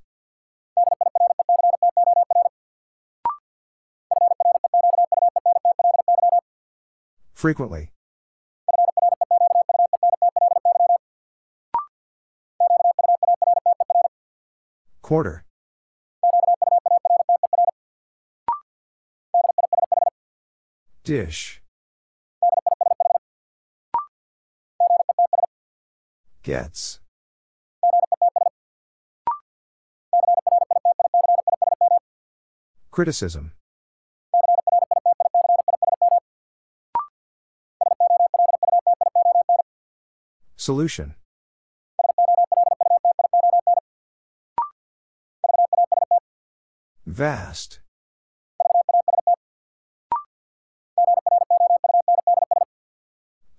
Frequently. 7.40 7.90
Quarter. 15.00 15.46
Dish. 21.02 21.62
Gets. 26.42 27.00
Criticism. 32.90 33.52
Solution. 40.70 41.16
Vast. 47.04 47.80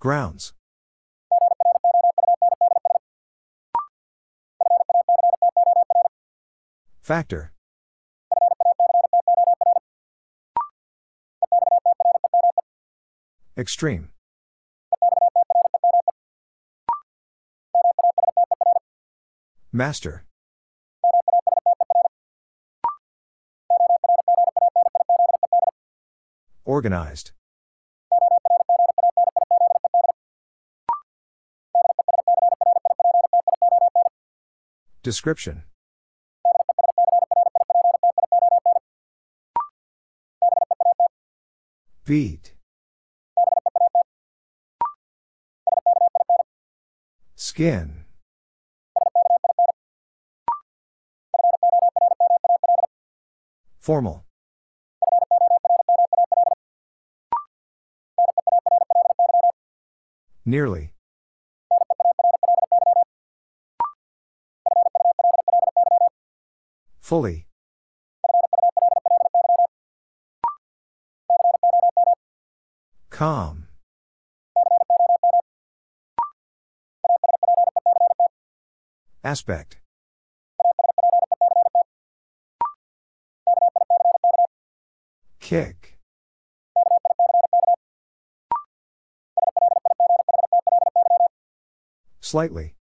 Grounds. 0.00 0.54
Factor. 7.02 7.52
Extreme. 13.58 14.08
Master. 19.82 20.22
Organized. 26.64 27.32
Description. 35.02 35.64
Beat. 42.04 42.54
Skin. 47.34 48.01
Formal. 53.82 54.24
Nearly. 60.46 60.92
Fully. 67.00 67.48
Calm. 73.10 73.66
Aspect. 79.24 79.81
Kick. 85.52 85.98
Slightly. 92.22 92.74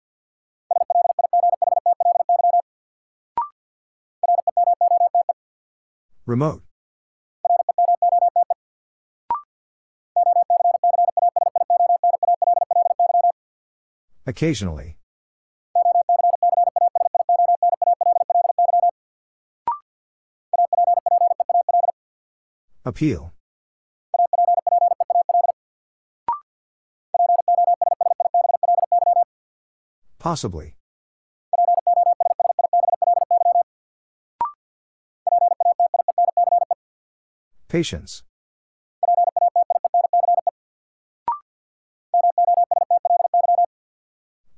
Remote. 6.26 6.62
Occasionally. 14.28 14.99
Appeal. 22.90 23.32
Possibly. 30.18 30.74
Patience. 37.68 38.24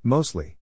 Mostly. 0.03 0.57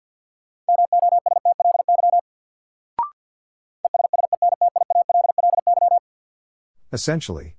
Essentially. 6.97 7.57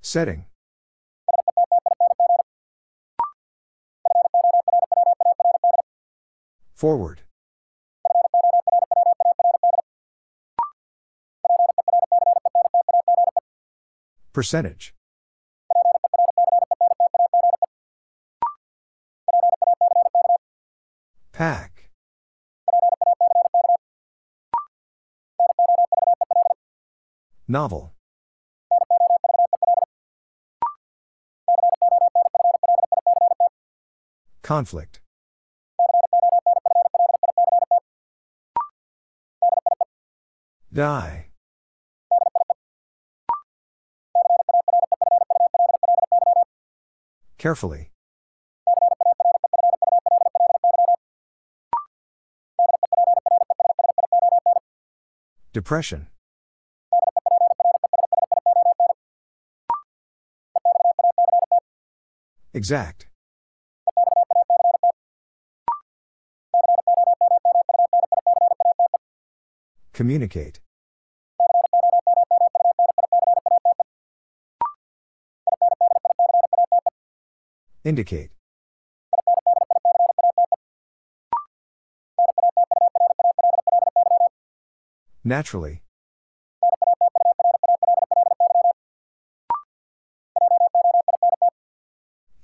Setting. 0.00 0.46
Forward. 6.72 7.20
Percentage. 14.32 14.94
Pack. 21.32 21.79
Novel. 27.50 27.92
Conflict. 34.42 35.00
Die. 40.72 41.26
Carefully. 47.36 47.90
Depression. 55.52 56.06
Exact. 62.60 63.06
Communicate. 69.94 70.60
Indicate. 77.82 78.28
Naturally. 85.24 85.80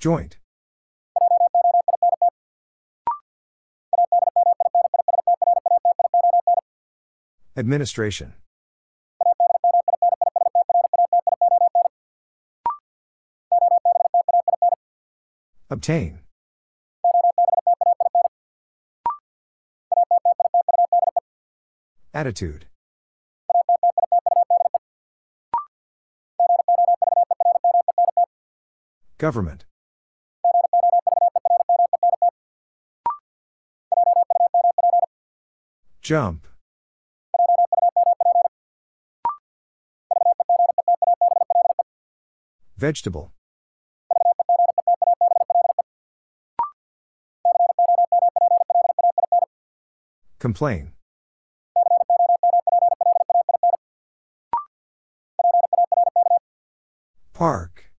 Joint. 0.06 0.36
Administration. 7.56 8.34
Obtain. 15.70 16.20
Attitude. 22.14 22.66
Government. 29.18 29.64
Jump. 36.06 36.46
Vegetable. 42.76 43.32
Complain. 50.38 50.92
Park. 57.34 57.90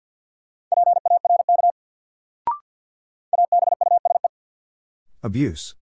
Abuse. 5.22 5.76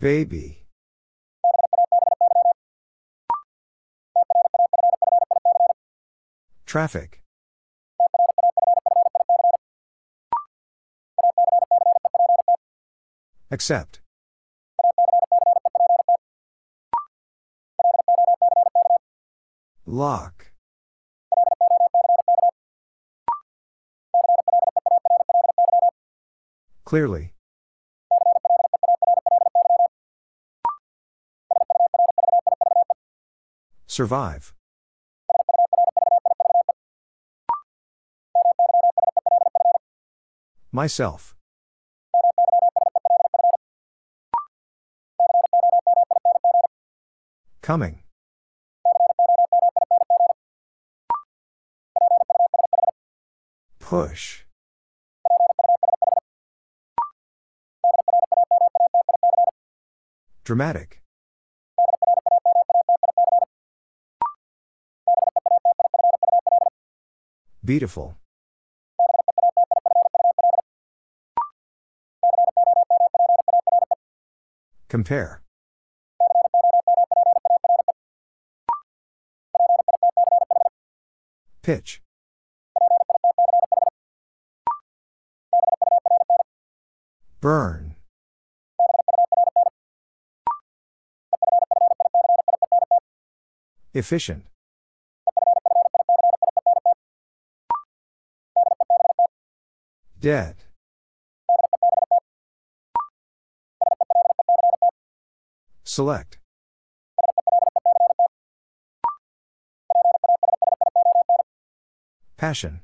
Baby. 0.00 0.64
Traffic. 6.66 7.20
Accept. 13.50 14.00
Lock. 19.84 20.52
Clearly. 26.84 27.32
Survive. 33.98 34.54
Myself. 40.70 41.34
Coming. 47.60 48.04
Push. 53.80 54.44
Dramatic. 60.44 61.02
Beautiful. 67.68 68.16
Compare. 74.88 75.42
Pitch. 81.60 82.00
Burn. 87.42 87.96
Efficient. 93.92 94.46
Dead. 100.20 100.56
Select. 105.84 106.38
Passion. 112.36 112.80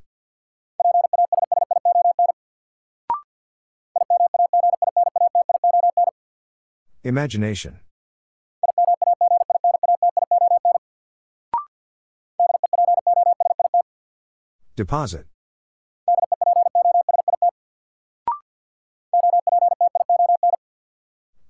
Imagination. 7.03 7.81
Deposit. 14.77 15.27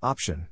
Option. 0.05 0.49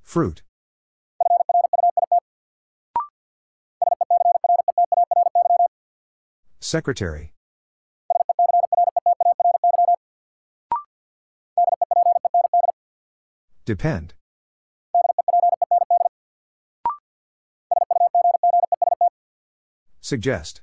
Fruit. 0.00 0.42
Secretary. 6.60 7.34
Depend. 13.66 14.14
Suggest. 20.00 20.62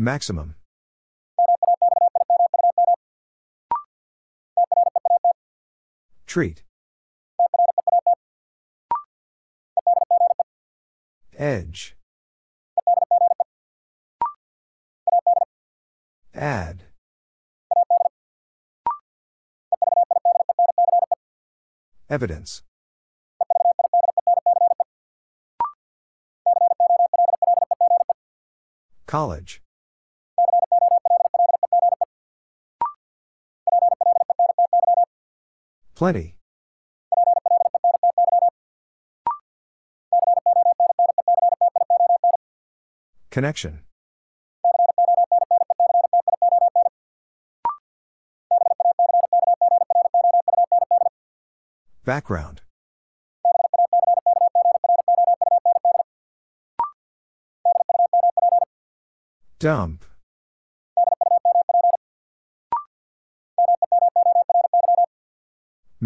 Maximum. 0.00 0.54
Treat. 6.24 6.62
Edge. 11.36 11.96
Add. 16.32 16.84
Evidence. 22.08 22.62
College. 29.06 29.60
Plenty. 35.98 36.36
Connection. 43.30 43.80
Background. 52.04 52.60
Dump. 59.58 60.04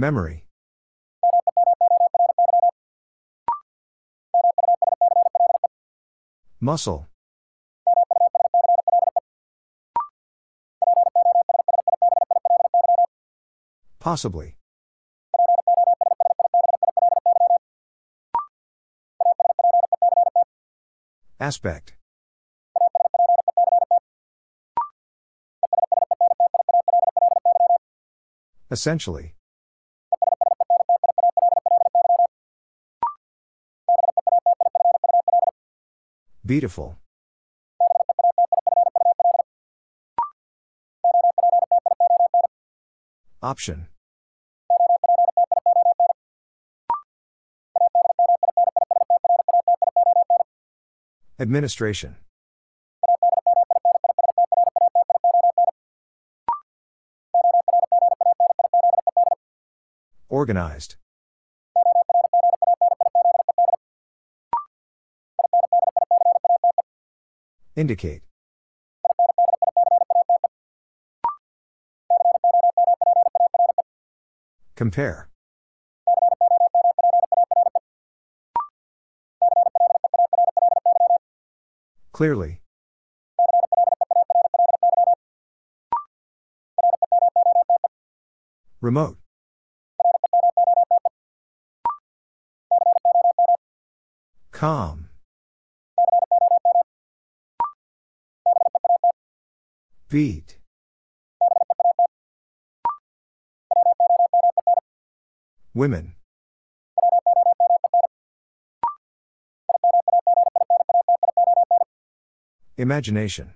Memory. 0.03 0.49
Muscle. 6.59 7.07
Possibly. 14.01 14.57
Aspect. 21.39 21.95
Essentially. 28.73 29.37
Beautiful. 36.53 36.99
Option. 43.43 43.87
Administration. 51.41 52.17
Organized. 60.29 60.97
Indicate. 67.83 68.23
Compare. 74.77 75.29
Clearly. 82.13 82.61
Remote. 88.81 89.19
Calm. 94.53 95.02
Beat. 100.13 100.59
Women. 105.73 106.17
Imagination. 112.77 113.55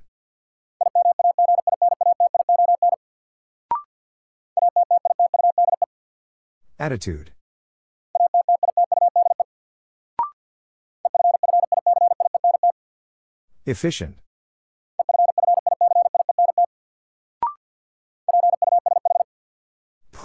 Attitude. 6.78 7.32
Efficient. 13.66 14.25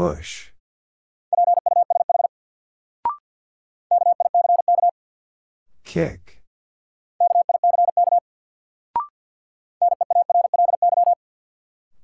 Push. 0.02 0.52
Kick. 5.84 6.42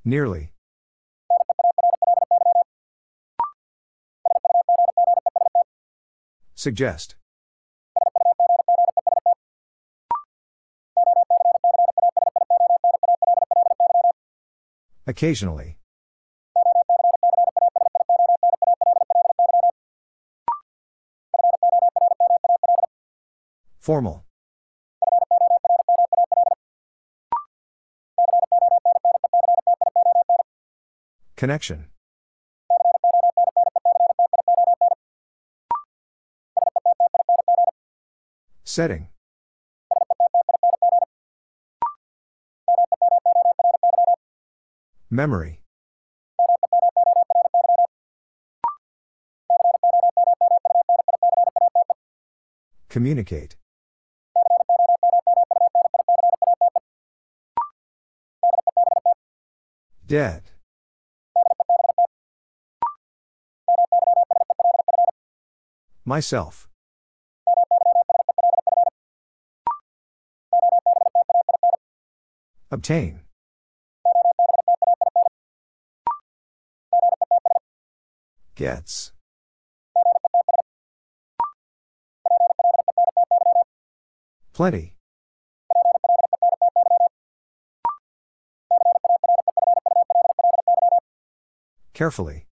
Nearly. 0.06 0.52
Suggest. 6.54 7.16
Occasionally. 15.08 15.78
Formal. 23.88 24.26
Connection. 31.38 31.86
Setting. 38.66 39.08
Memory. 45.10 45.62
Communicate. 52.90 53.56
Debt. 60.08 60.54
Myself. 66.06 66.70
Obtain. 72.72 73.20
Gets. 78.56 79.12
Plenty. 84.54 84.97
Carefully. 91.98 92.46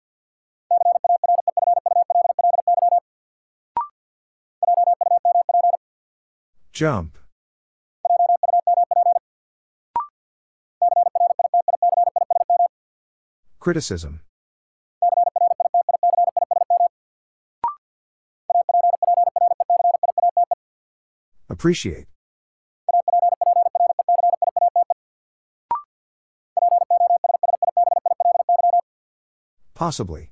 Jump. 6.73 7.19
Criticism. 13.59 14.21
Appreciate. 21.47 22.07
Possibly. 29.75 30.31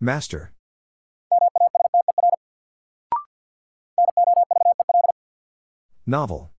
Master. 0.00 0.52
Novel. 6.04 6.50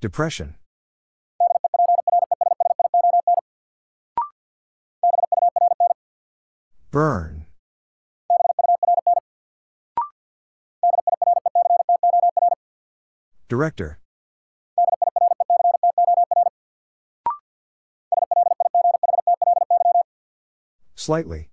Depression. 0.00 0.54
Burn. 6.92 7.41
Director. 13.62 14.00
Slightly. 20.96 21.48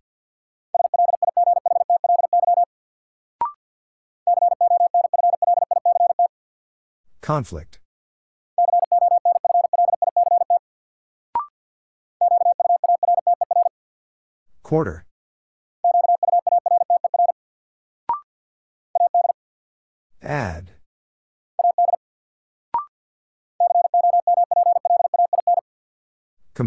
Conflict. 7.21 7.79
Quarter. 14.63 15.05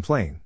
Complain. 0.03 0.41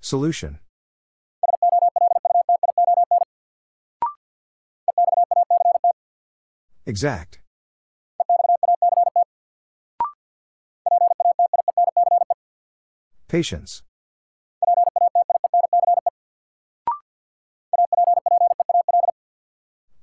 Solution. 0.00 0.58
Exact. 6.86 7.40
Patience. 13.28 13.82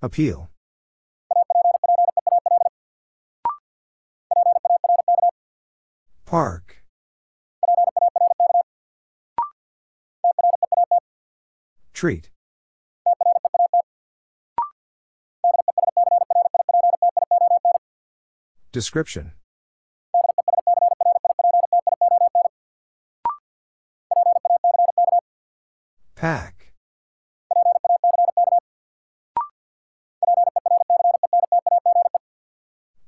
Appeal. 0.03 0.51
Park. 6.27 6.83
Treat. 11.93 12.31
Description. 18.73 19.31
Pack. 26.17 26.73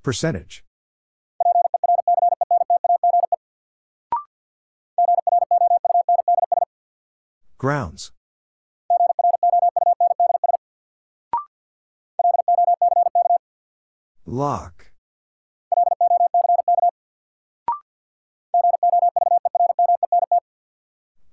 Percentage. 0.04 0.64
Grounds. 7.60 8.14
Lock. 14.26 14.91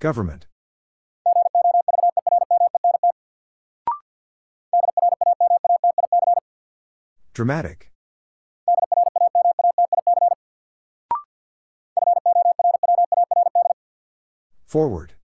Government. 0.00 0.46
Dramatic. 7.32 7.92
Forward. 14.66 15.15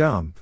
Dump. 0.00 0.40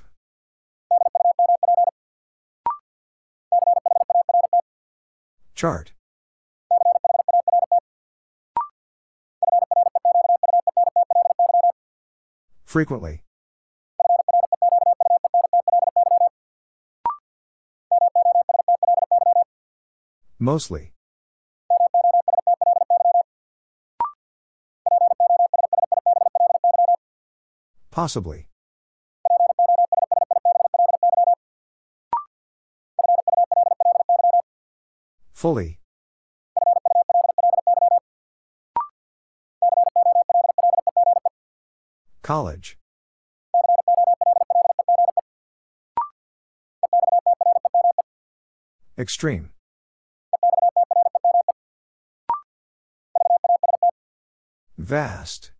Chart. 5.53 5.91
Frequently. 12.63 13.23
Mostly. 20.39 20.93
Possibly. 27.91 28.48
Fully. 35.39 35.79
College. 42.21 42.77
Extreme. 48.97 49.51
Vast. 54.77 55.53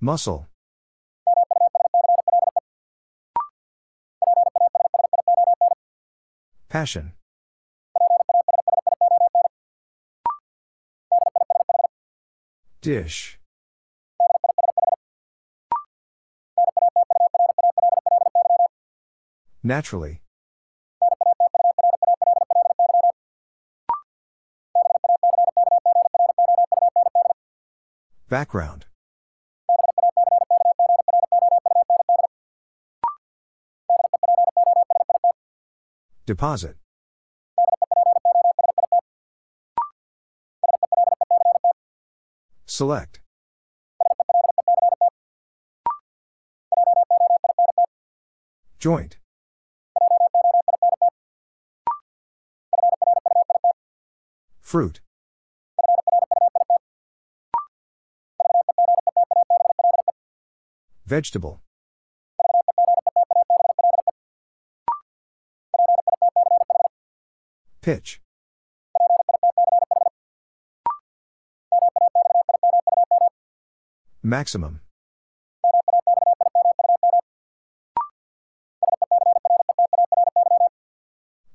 Muscle. 0.00 0.46
Passion. 6.74 7.12
Dish. 12.82 13.38
Naturally. 19.62 20.20
Background. 28.28 28.86
Deposit. 36.26 36.76
Select. 42.64 43.20
Joint. 48.78 49.18
Fruit. 54.60 55.00
Vegetable. 61.06 61.63
Pitch. 67.84 68.18
Maximum. 74.22 74.80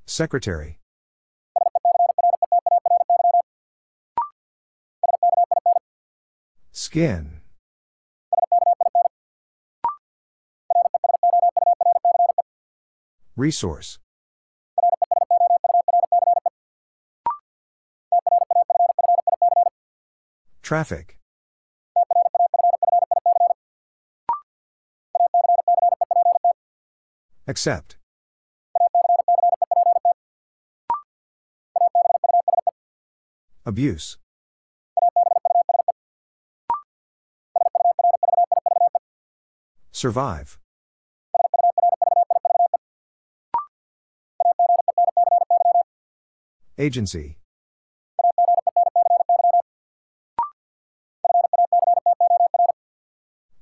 Secretary. 0.06 0.78
Skin. 6.72 7.42
Resource. 13.36 13.98
Traffic. 20.70 21.18
Accept. 27.48 27.98
Abuse. 33.66 34.20
Survive. 39.92 40.60
Agency. 46.78 47.40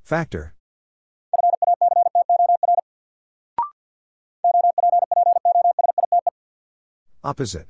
Factor. 0.08 0.54
Opposite. 7.26 7.68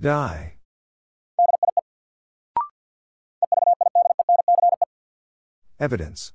Die. 0.00 0.54
Evidence. 5.78 6.32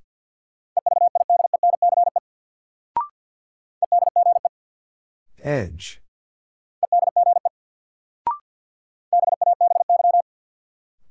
Edge. 5.42 6.00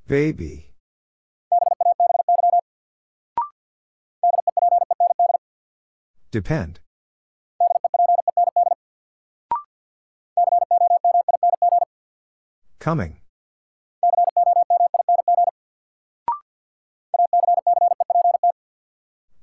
Baby. 0.07 0.71
Depend. 6.29 6.79
Coming. 12.79 13.17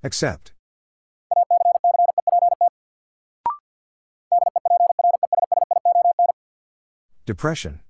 Accept. 0.05 0.52
Depression. 7.26 7.80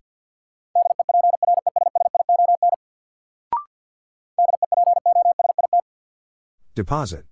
Deposit. 6.75 7.27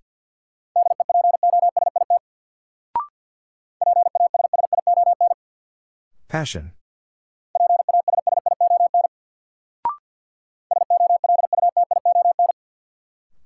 Passion. 6.27 6.73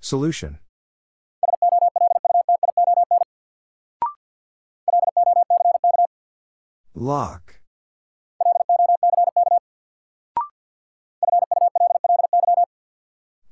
Solution. 0.01 0.59
Lock. 6.93 7.59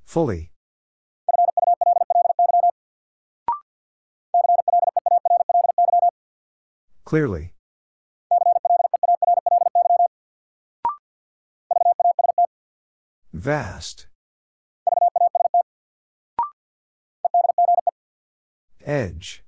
Fully. 0.05 0.52
Clearly. 7.13 7.53
Vast. 13.31 14.07
Edge. 18.83 19.43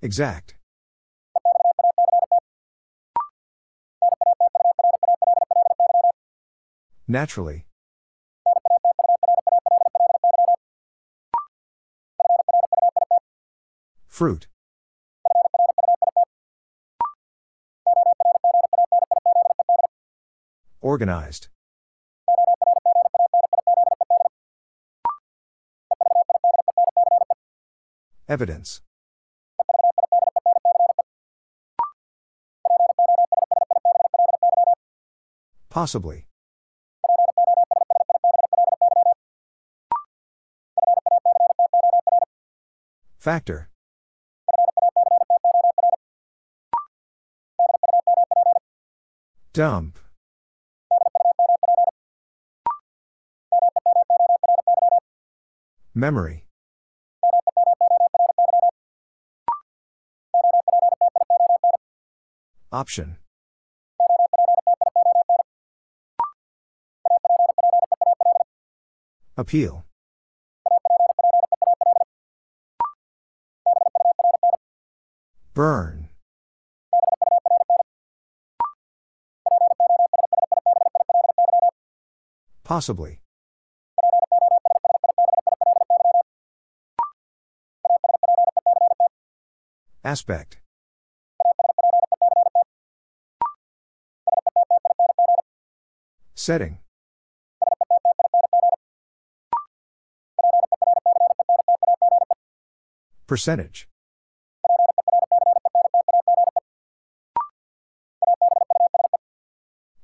Exact. 0.00 0.54
Naturally. 7.08 7.66
Fruit. 14.22 14.46
Organized. 20.80 21.48
Evidence. 28.28 28.80
Possibly. 35.68 36.28
Factor. 43.18 43.71
Dump. 49.54 49.98
Memory. 55.94 56.46
Option. 62.72 63.18
Appeal. 69.36 69.84
Burn. 75.52 76.01
Possibly. 82.72 83.20
Aspect. 90.02 90.56
Setting. 96.34 96.78
Percentage. 103.26 103.86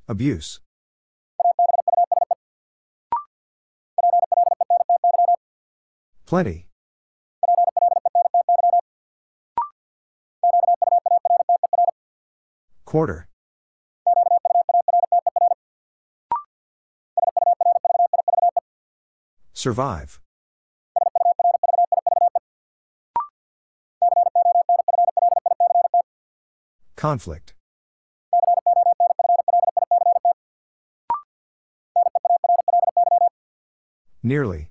Abuse. 0.07 0.61
Plenty. 6.29 6.67
Quarter. 12.85 13.29
Survive. 19.55 20.21
Conflict. 26.95 27.55
Nearly. 34.23 34.69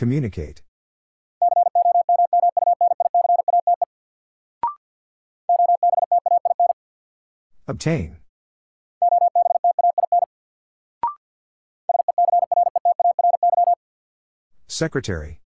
Communicate. 0.00 0.62
Obtain. 7.68 8.16
Secretary. 14.68 15.42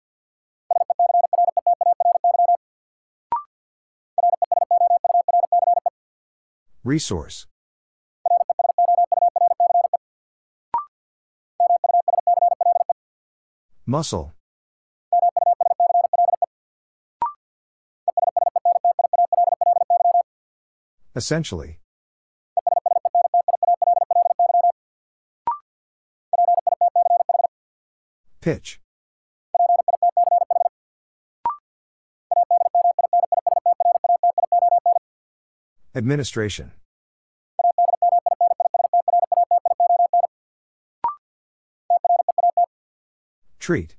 Resource. 6.83 7.47
Muscle. 13.87 14.32
Essentially. 21.15 21.79
Pitch. 28.41 28.79
Administration. 35.95 36.71
Treat. 43.59 43.95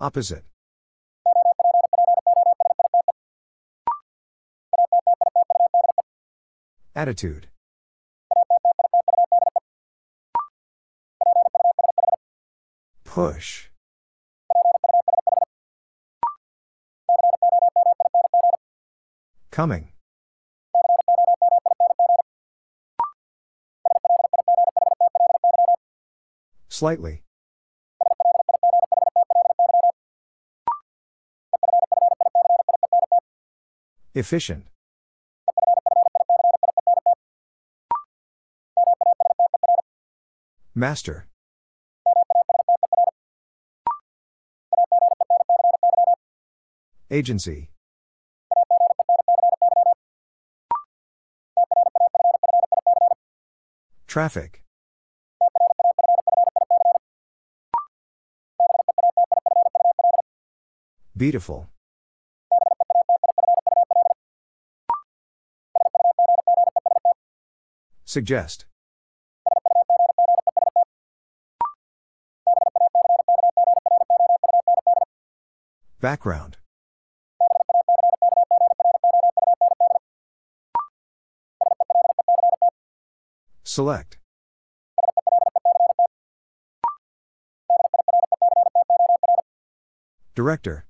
Opposite. 0.00 0.44
Attitude. 7.04 7.48
Push. 13.04 13.68
Coming. 19.50 19.92
Slightly. 26.70 27.22
Efficient. 34.14 34.73
Master. 40.76 41.28
Agency. 47.10 47.70
Traffic. 54.08 54.64
Beautiful. 61.16 61.68
Suggest. 68.04 68.66
Background. 76.04 76.58
Select. 83.62 84.18
Director. 90.34 90.84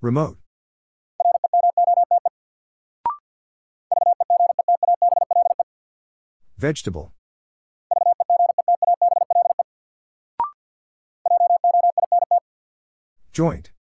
Remote. 0.00 0.38
Vegetable. 6.56 7.12
Joint. 13.34 13.72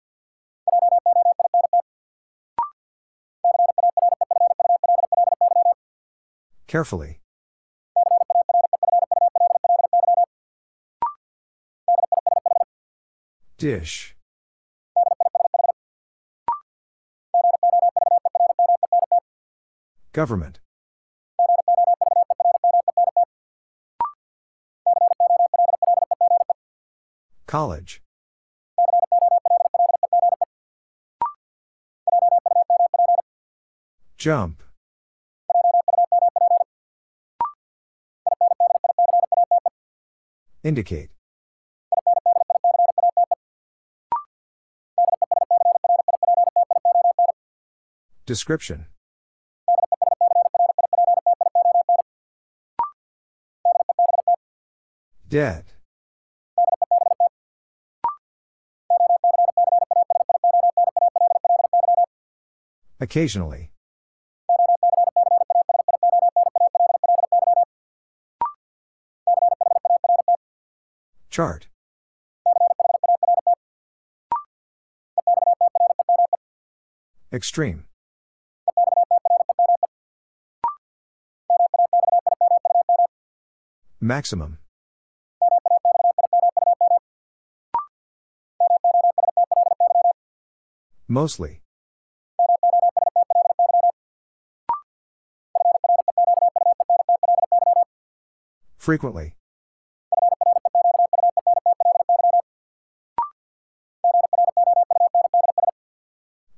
Carefully. 6.66 7.20
Dish. 13.58 14.16
Government. 20.14 20.60
College. 27.46 28.00
Jump. 34.22 34.62
Indicate. 40.62 41.10
Description. 48.24 48.86
Dead. 55.28 55.64
Occasionally. 63.00 63.71
Chart. 71.42 71.66
Extreme. 77.32 77.86
Maximum. 84.00 84.58
Mostly. 91.08 91.62
Frequently. 98.78 99.34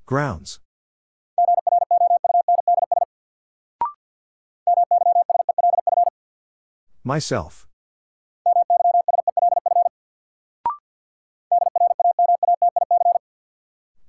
Grounds. 0.07 0.61
Myself. 7.03 7.67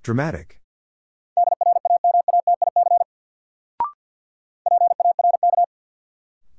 Dramatic. 0.04 0.60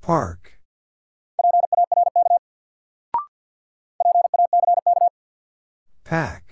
Park. 0.00 0.58
Pack. 6.04 6.45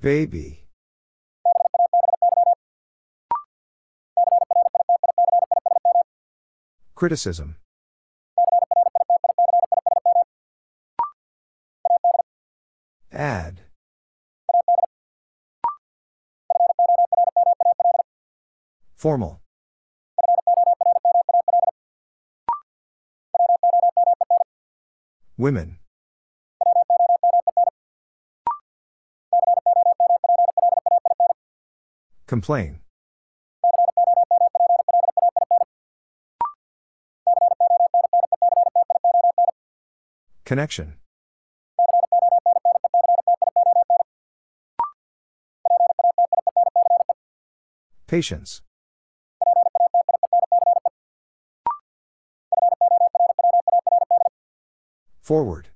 Baby. 0.00 0.66
Criticism. 6.94 7.56
Add. 13.12 13.60
Formal. 18.94 19.40
Women. 25.36 25.78
Complain. 32.30 32.78
Connection. 40.44 40.94
Patience. 48.06 48.62
Forward. 55.20 55.70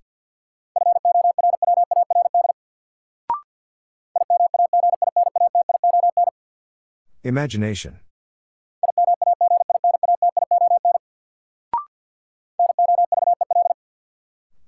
Imagination. 7.24 8.00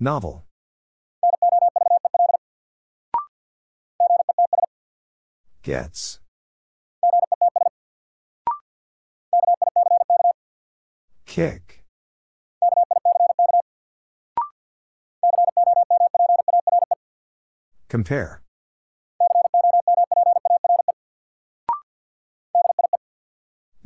Novel. 0.01 0.47
Gets. 5.63 6.21
Kick. 11.27 11.85
Compare. 17.91 18.46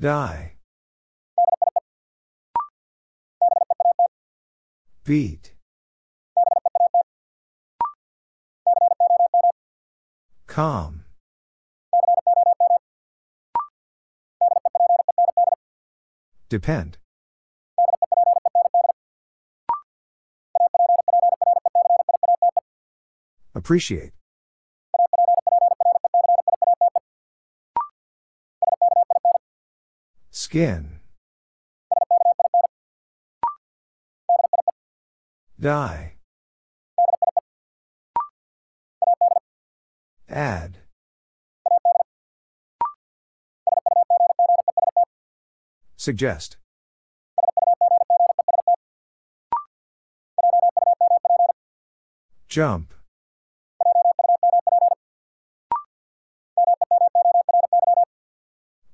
Die. 0.01 0.56
Beat. 5.05 5.52
Calm. 10.47 11.05
Depend. 16.48 16.97
Appreciate. 23.55 24.19
Skin. 30.51 30.98
Die. 35.60 36.14
Add. 40.28 40.78
Suggest. 45.97 46.56
Jump. 52.48 52.93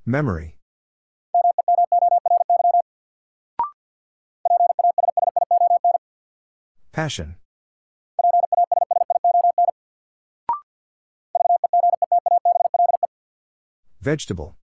Memory. 0.04 0.55
Passion. 6.96 7.36
Vegetable. 14.00 14.56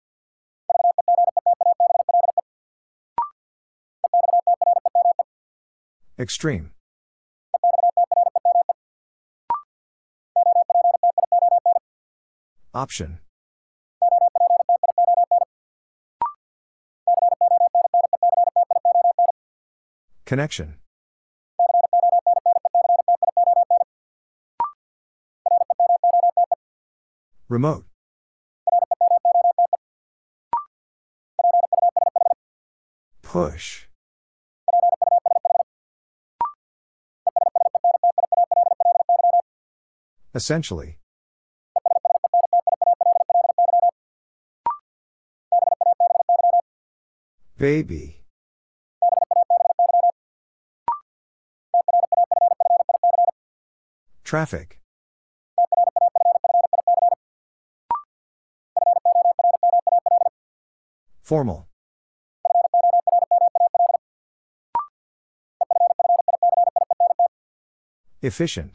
Extreme. 6.18 6.72
Option. 12.74 13.20
Connection. 20.26 20.81
Remote. 27.52 27.84
Push. 33.22 33.90
Essentially. 40.34 40.98
Baby. 47.58 48.24
Traffic. 54.24 54.81
Formal. 61.32 61.66
Efficient. 68.22 68.74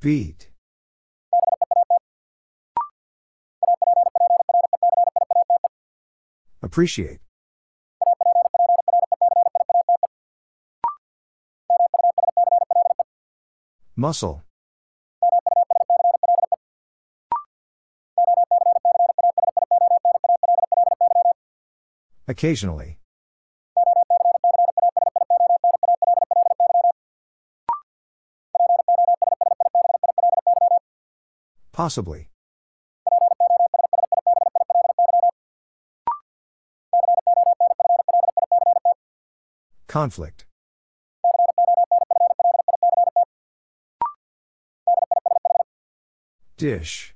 Beat. 0.00 0.50
Appreciate. 6.62 7.20
Muscle. 13.96 14.43
Occasionally. 22.34 22.98
Possibly. 31.70 32.28
Conflict. 39.86 40.44
Dish. 46.56 47.13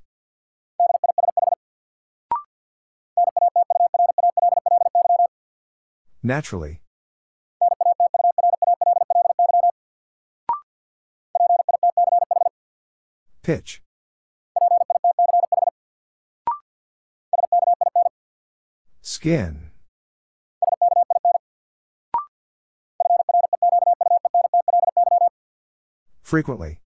Naturally. 6.28 6.82
Pitch. 13.42 13.80
Skin. 19.00 19.70
Frequently. 26.20 26.82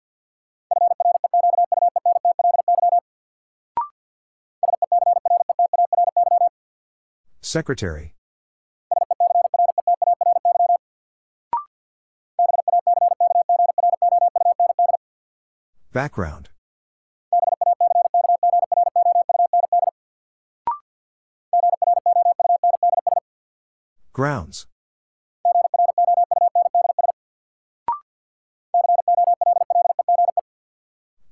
Secretary. 7.41 8.15
Background. 15.93 16.49
Grounds. 24.15 24.67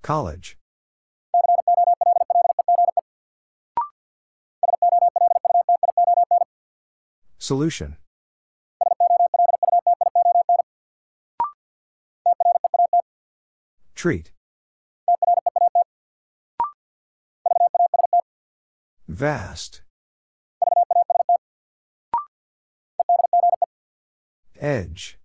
College. 0.03 0.59
Solution. 7.39 7.97
Treat. 13.95 14.33
Vast. 19.21 19.83
Edge. 24.59 25.19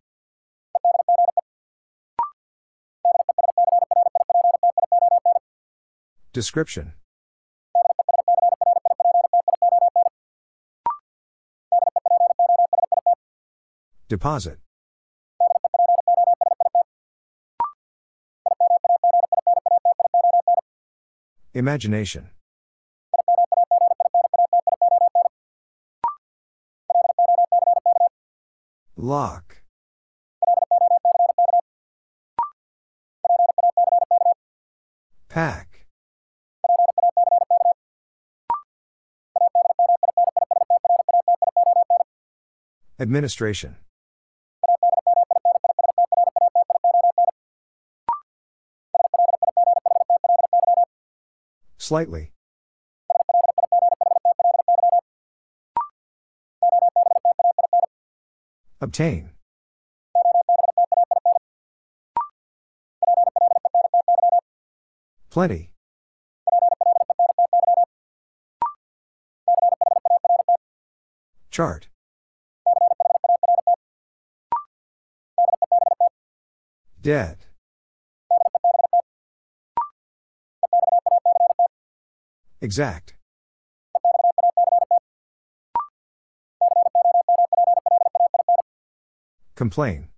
Description. 6.34 6.92
Deposit. 14.10 14.60
Imagination. 21.54 22.35
Lock. 29.06 29.62
Pack. 35.30 35.86
Administration. 43.00 43.76
Slightly. 51.78 52.32
Obtain. 58.96 59.30
Plenty. 65.30 65.72
Chart. 71.52 71.90
Dead. 77.02 77.38
Exact. 82.62 83.15
Complain. 89.56 90.10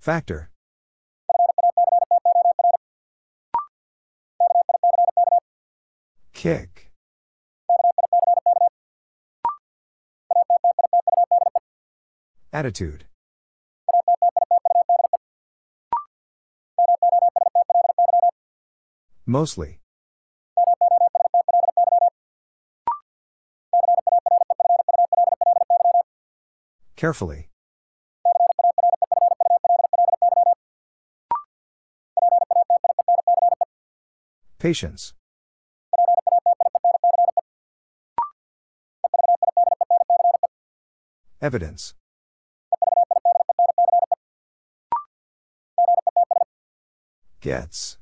Factor. 0.00 0.50
Kick. 6.32 6.90
Attitude. 12.52 13.04
Mostly. 19.26 19.78
Carefully. 26.98 27.48
Patience. 34.58 35.14
Evidence. 41.40 41.94
Gets. 47.40 47.98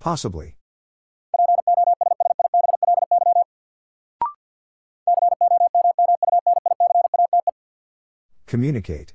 Possibly. 0.00 0.56
Communicate. 8.52 9.14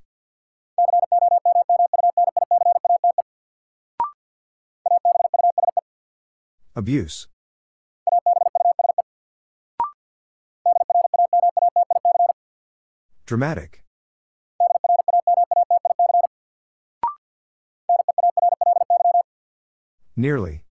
Abuse. 6.75 7.27
Dramatic. 13.27 13.83
Nearly. 20.15 20.63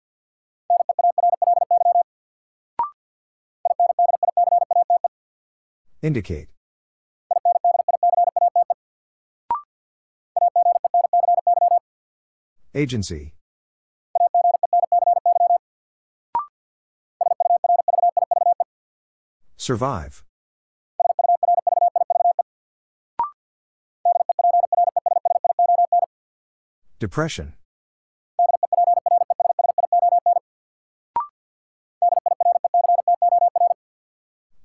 Indicate. 6.02 6.55
Agency. 12.76 13.34
Survive. 19.56 20.26
Depression. 27.00 27.54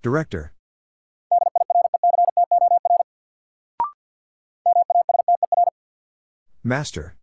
Director. 0.03 0.53
Master. 6.65 7.15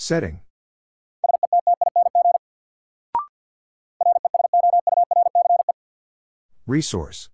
Setting. 0.00 0.42
Resource. 6.68 7.28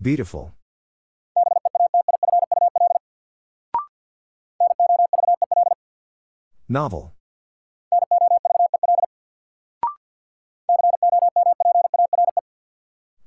Beautiful. 0.00 0.54
Novel. 6.66 7.12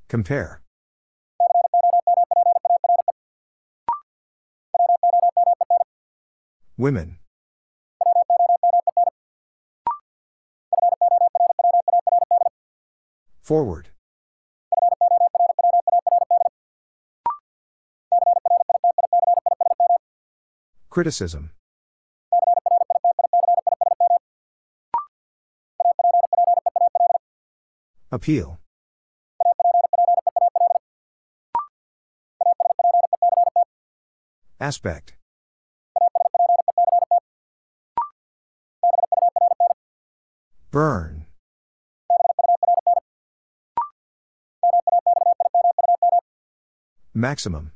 Compare. 0.08 0.63
Women. 6.76 7.18
Forward. 13.40 13.88
Criticism. 20.90 21.50
Appeal. 28.10 28.58
Aspect. 34.60 35.14
Burn. 40.74 41.24
Maximum. 47.14 47.70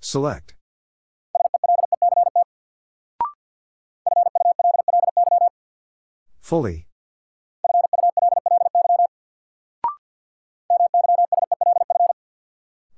Select. 0.00 0.56
Fully. 6.40 6.88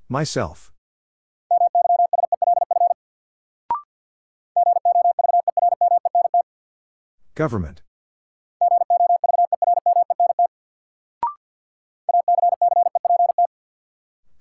Myself. 0.08 0.72
Government. 7.40 7.80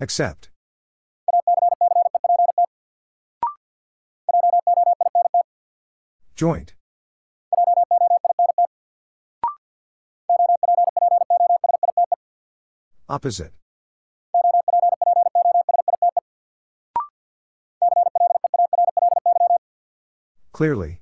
Accept. 0.02 0.50
Joint. 6.36 6.74
Opposite. 13.08 13.54
Clearly. 20.52 21.00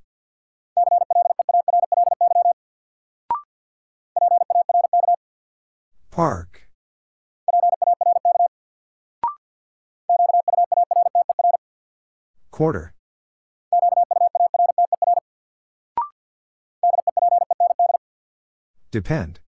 Park. 6.17 6.67
Quarter. 12.49 12.95
Depend. 18.89 19.41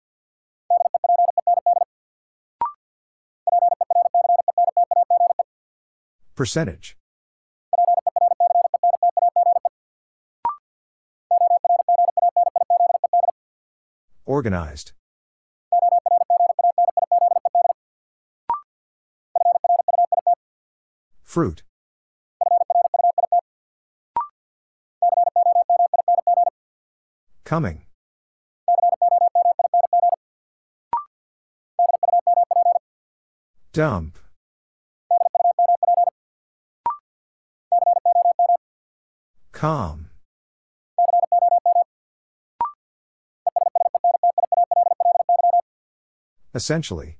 Percentage. 6.35 6.97
Organized. 14.25 14.91
Fruit. 21.37 21.61
Coming. 27.43 27.83
Dump. 33.71 34.17
Calm. 39.51 40.09
Essentially. 46.55 47.19